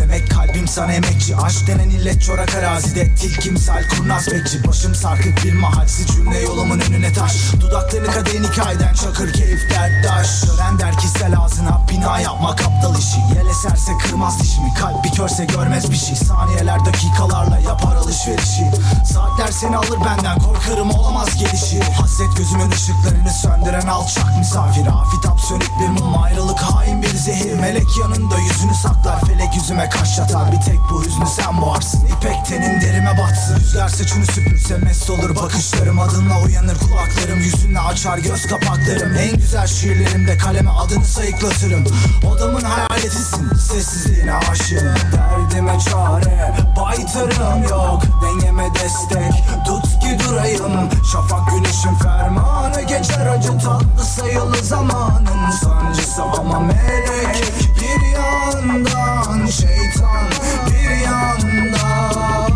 [0.52, 1.38] kalbim sana emekçi.
[1.38, 3.16] Aşk denen illet çorak arazide.
[3.16, 4.68] Tilkimsel kurnaz bekçi.
[4.68, 7.34] Başım sarkık bir mahalsiz cümle yolumun önüne taş.
[7.62, 12.98] Dudaklarını kadehin hikayeden çakır keyif dert daş Gören der ki sel ağzına bina yapmak aptal
[12.98, 13.20] işi.
[13.36, 14.74] Yel eserse kırmaz dişimi.
[14.74, 16.16] Kalp bir körse görmez bir şey.
[16.16, 18.72] Saniyeler dakikalarla yapar alışverişi.
[19.14, 20.40] Saatler seni alır benden.
[20.40, 21.80] Korkarım olamaz gelişi.
[21.82, 24.88] Hasret gözümün ışıklarını söndüren alçak misafir.
[24.88, 26.24] Afitap sönük bir mum.
[26.24, 27.60] Ayrılık hain bir zehir.
[27.60, 29.22] Melek yanında yüzünü saklar.
[29.22, 32.06] Felek yüzüme kaş yatar Bir tek bu hüznü sen boğarsın.
[32.06, 33.56] İpek tenin derime batsın.
[33.56, 36.00] Rüzgar saçını süpürse mest olur bakışlarım.
[36.00, 37.40] Adınla uyanır kulaklarım.
[37.40, 39.18] Yüzünle açar göz kapaklarım.
[39.18, 41.86] En güzel şiirlerimde kaleme adını sayıklatırım.
[42.32, 43.54] Odamın hayaletisin.
[43.56, 44.96] Sessizliğine aşığım.
[45.14, 48.02] Derdime çare baytarım yok.
[48.24, 49.44] Dengeme destek.
[49.66, 50.90] Tut ki durayım.
[51.12, 52.82] Şafak güneşin fermanı.
[52.82, 57.54] Geçer acı tatlı sayılı zamanın Sancısı ama melek.
[57.80, 60.31] Bir yandan Şeytan
[60.68, 62.52] bir yandan.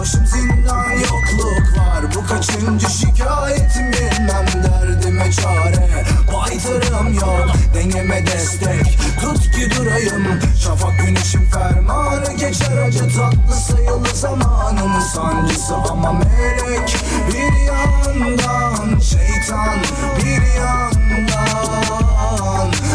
[0.00, 7.50] Başım zindan Uzaklık var bu kaçıncı şikayetim bilmem derdime çare Baytarım yok.
[7.74, 10.40] Dengeme destek Tut ki durayım.
[10.64, 16.96] Şafak güneşim fermanı Geçer acı tatlı sayılı zamanın sancısı ama melek
[17.28, 19.78] Bir yandan şeytan
[20.16, 21.50] bir yandan.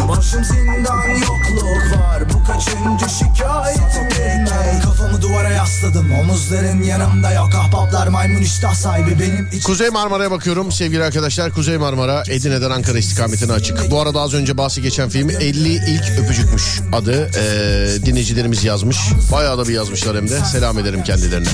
[0.09, 4.81] Başım zindan yokluk var bu kaçıncı şikayetim bilmem.
[4.83, 7.49] Kafamı duvara yasladım omuzların yanımda yok.
[7.55, 11.51] Ahbaplar may maymun iştah sahibi benim için Kuzey Marmara'ya bakıyorum sevgili arkadaşlar.
[11.51, 13.91] Kuzey Marmara Edirne'den Ankara istikametine açık.
[13.91, 16.63] Bu arada az önce bahsi geçen film 50 ilk öpücükmüş
[16.93, 17.31] adı.
[17.37, 18.97] Ee, dinleyicilerimiz yazmış.
[19.31, 20.39] Bayağı da bir yazmışlar hem de.
[20.45, 21.47] Selam ederim kendilerine.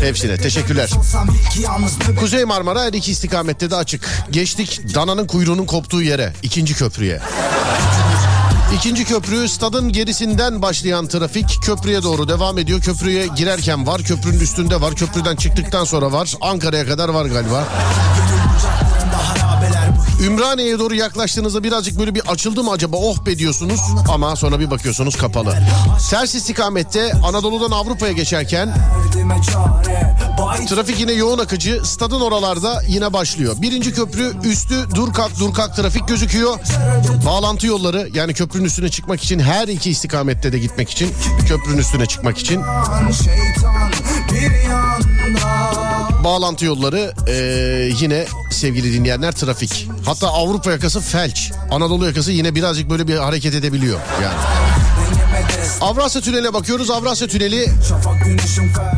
[0.00, 0.90] Hepsine teşekkürler.
[2.20, 4.08] Kuzey Marmara her iki istikamette de açık.
[4.30, 6.32] Geçtik dananın kuyruğunun koptuğu yere.
[6.42, 7.20] ikinci köprüye.
[8.74, 12.80] İkinci köprü stadın gerisinden başlayan trafik köprüye doğru devam ediyor.
[12.80, 16.34] Köprüye girerken var, köprünün üstünde var, köprüden çıktıktan sonra var.
[16.40, 17.68] Ankara'ya kadar var galiba.
[20.20, 23.80] Ümraniye'ye doğru yaklaştığınızda birazcık böyle bir açıldı mı acaba oh be diyorsunuz
[24.12, 25.58] ama sonra bir bakıyorsunuz kapalı.
[26.10, 28.74] Ters istikamette Anadolu'dan Avrupa'ya geçerken
[30.68, 33.56] trafik yine yoğun akıcı stadın oralarda yine başlıyor.
[33.62, 36.58] Birinci köprü üstü dur kalk dur kalk trafik gözüküyor.
[37.26, 41.14] Bağlantı yolları yani köprünün üstüne çıkmak için her iki istikamette de gitmek için
[41.48, 42.62] köprünün üstüne çıkmak için
[43.12, 43.92] Şeytan
[44.32, 45.89] bir yanda
[46.24, 49.88] bağlantı yolları eee, yine sevgili dinleyenler trafik.
[50.04, 51.52] Hatta Avrupa yakası felç.
[51.70, 54.34] Anadolu yakası yine birazcık böyle bir hareket edebiliyor yani.
[55.80, 56.90] Avrasya Tüneli'ne bakıyoruz.
[56.90, 57.68] Avrasya Tüneli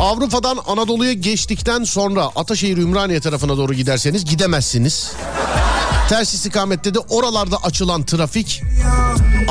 [0.00, 5.12] Avrupa'dan Anadolu'ya geçtikten sonra Ataşehir Ümraniye tarafına doğru giderseniz gidemezsiniz.
[6.08, 8.62] Ters istikamette de oralarda açılan trafik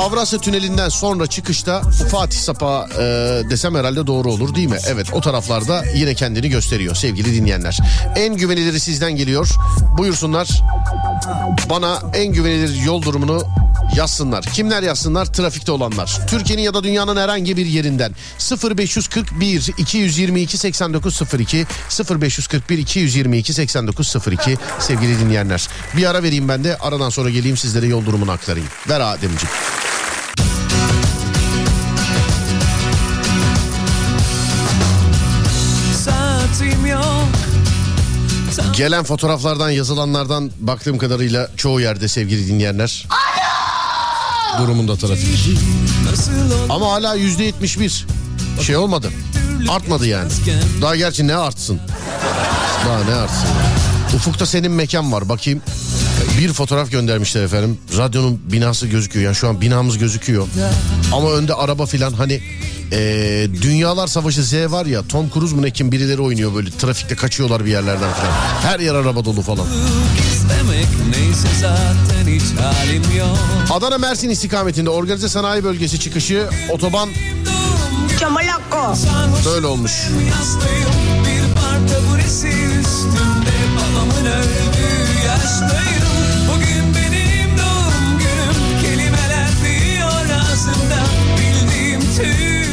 [0.01, 1.81] Avrasya Tüneli'nden sonra çıkışta
[2.11, 3.01] Fatih Sapa e,
[3.49, 4.77] desem herhalde doğru olur değil mi?
[4.87, 7.79] Evet o taraflarda yine kendini gösteriyor sevgili dinleyenler.
[8.15, 9.49] En güveniliri sizden geliyor.
[9.97, 10.63] Buyursunlar
[11.69, 13.43] bana en güvenilir yol durumunu
[13.95, 14.43] yazsınlar.
[14.43, 15.25] Kimler yazsınlar?
[15.25, 16.19] Trafikte olanlar.
[16.27, 18.11] Türkiye'nin ya da dünyanın herhangi bir yerinden
[18.77, 21.65] 0541 222 8902
[22.09, 25.67] 0541 222 8902 sevgili dinleyenler.
[25.97, 28.69] Bir ara vereyim ben de aradan sonra geleyim sizlere yol durumunu aktarayım.
[28.89, 29.51] Ver Ademciğim.
[38.77, 43.07] Gelen fotoğraflardan yazılanlardan baktığım kadarıyla çoğu yerde sevgili dinleyenler.
[44.59, 45.57] Durumunda trafik.
[46.69, 48.05] Ama hala yüzde yetmiş bir.
[48.61, 49.09] Şey olmadı.
[49.69, 50.31] Artmadı yani.
[50.81, 51.79] Daha gerçi ne artsın?
[52.87, 53.47] Daha ne artsın?
[54.15, 55.61] Ufukta senin mekan var bakayım.
[56.39, 57.77] Bir fotoğraf göndermişler efendim.
[57.97, 59.25] Radyonun binası gözüküyor.
[59.25, 60.47] Yani şu an binamız gözüküyor.
[61.13, 62.41] Ama önde araba filan hani
[62.91, 67.15] ee, Dünyalar Savaşı Z var ya Tom Cruise mu ne kim birileri oynuyor böyle trafikte
[67.15, 68.31] kaçıyorlar bir yerlerden falan.
[68.61, 69.65] Her yer araba dolu falan.
[73.71, 77.09] Adana Mersin istikametinde organize sanayi bölgesi çıkışı otoban
[78.19, 78.95] Çamalakko
[79.45, 79.91] böyle olmuş.
[81.25, 85.90] Bir parta burası üstünde Babamın öldüğü yaştayım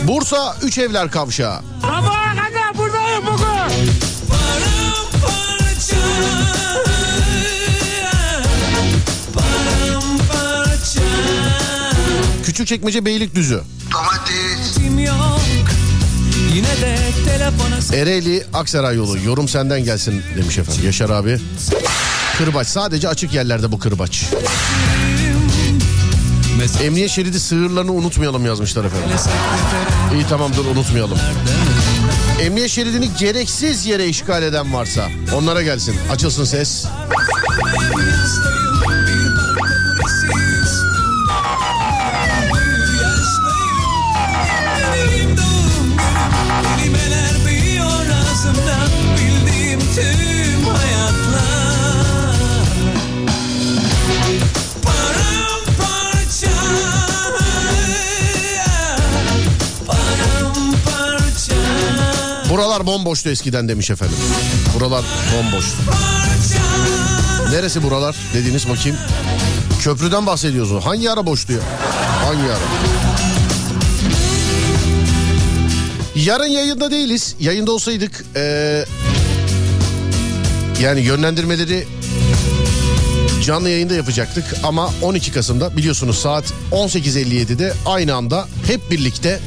[0.09, 1.61] Bursa Üç Evler Kavşağı.
[1.83, 3.93] Sabaha kadar buradayım bugün.
[4.29, 5.97] Paramparça.
[9.35, 11.01] Paramparça.
[12.45, 13.55] Küçükçekmece Beylikdüzü.
[15.07, 15.41] Yok.
[16.55, 19.19] Yine de telefona Ereğli Aksaray yolu.
[19.19, 20.83] Yorum senden gelsin demiş efendim.
[20.85, 21.39] Yaşar abi.
[22.39, 22.67] Kırbaç.
[22.67, 24.25] Sadece açık yerlerde bu kırbaç.
[26.83, 29.09] Emniyet şeridi sığırlarını unutmayalım yazmışlar efendim.
[30.15, 31.19] İyi tamam dur unutmayalım.
[32.41, 35.97] Emniyet şeridini gereksiz yere işgal eden varsa onlara gelsin.
[36.13, 36.87] Açılsın ses.
[62.59, 64.17] Buralar bomboştu eskiden demiş efendim.
[64.75, 65.05] Buralar
[65.37, 65.77] bomboştu.
[67.51, 68.99] Neresi buralar dediğiniz bakayım.
[69.83, 70.85] Köprüden bahsediyorsunuz.
[70.85, 71.59] Hangi ara boştu ya?
[72.25, 72.59] Hangi ara?
[76.15, 77.37] Yarın yayında değiliz.
[77.41, 78.85] Yayında olsaydık eee,
[80.83, 81.87] yani yönlendirmeleri
[83.45, 89.41] canlı yayında yapacaktık ama 12 Kasım'da biliyorsunuz saat 18.57'de aynı anda hep birlikte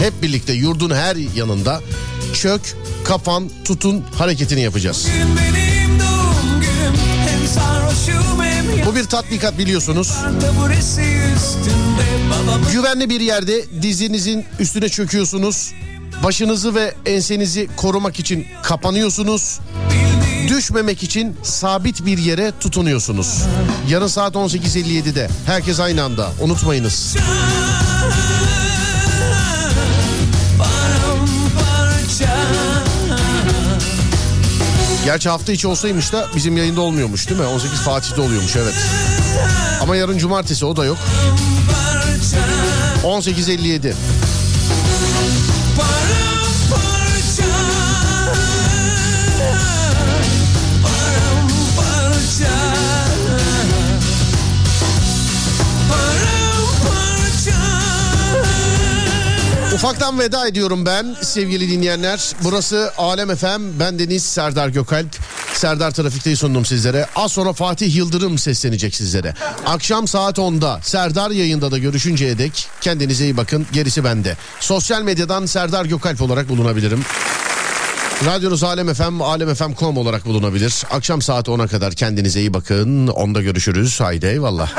[0.00, 1.80] hep birlikte yurdun her yanında
[2.38, 5.08] çök, kapan, tutun hareketini yapacağız.
[8.86, 10.12] Bu bir tatbikat biliyorsunuz.
[12.72, 15.72] Güvenli bir yerde dizinizin üstüne çöküyorsunuz.
[16.24, 19.58] Başınızı ve ensenizi korumak için kapanıyorsunuz.
[20.48, 23.42] Düşmemek için sabit bir yere tutunuyorsunuz.
[23.88, 27.16] Yarın saat 18.57'de herkes aynı anda unutmayınız.
[27.16, 27.97] Paramparça
[35.08, 37.46] Gerçi hafta içi olsaymış da bizim yayında olmuyormuş değil mi?
[37.46, 38.74] 18 Fatih'te oluyormuş evet.
[39.82, 40.98] Ama yarın cumartesi o da yok.
[43.04, 43.92] 18.57.
[59.78, 62.32] Ufaktan veda ediyorum ben sevgili dinleyenler.
[62.44, 63.80] Burası Alem FM.
[63.80, 65.16] Ben Deniz Serdar Gökalp.
[65.54, 67.06] Serdar Trafik'teyi sundum sizlere.
[67.16, 69.34] Az sonra Fatih Yıldırım seslenecek sizlere.
[69.66, 73.66] Akşam saat 10'da Serdar yayında da görüşünceye dek kendinize iyi bakın.
[73.72, 74.36] Gerisi bende.
[74.60, 77.04] Sosyal medyadan Serdar Gökalp olarak bulunabilirim.
[78.26, 80.84] Radyonuz Alem FM, alemfm.com olarak bulunabilir.
[80.90, 83.06] Akşam saat 10'a kadar kendinize iyi bakın.
[83.06, 84.00] Onda görüşürüz.
[84.00, 84.70] Haydi eyvallah.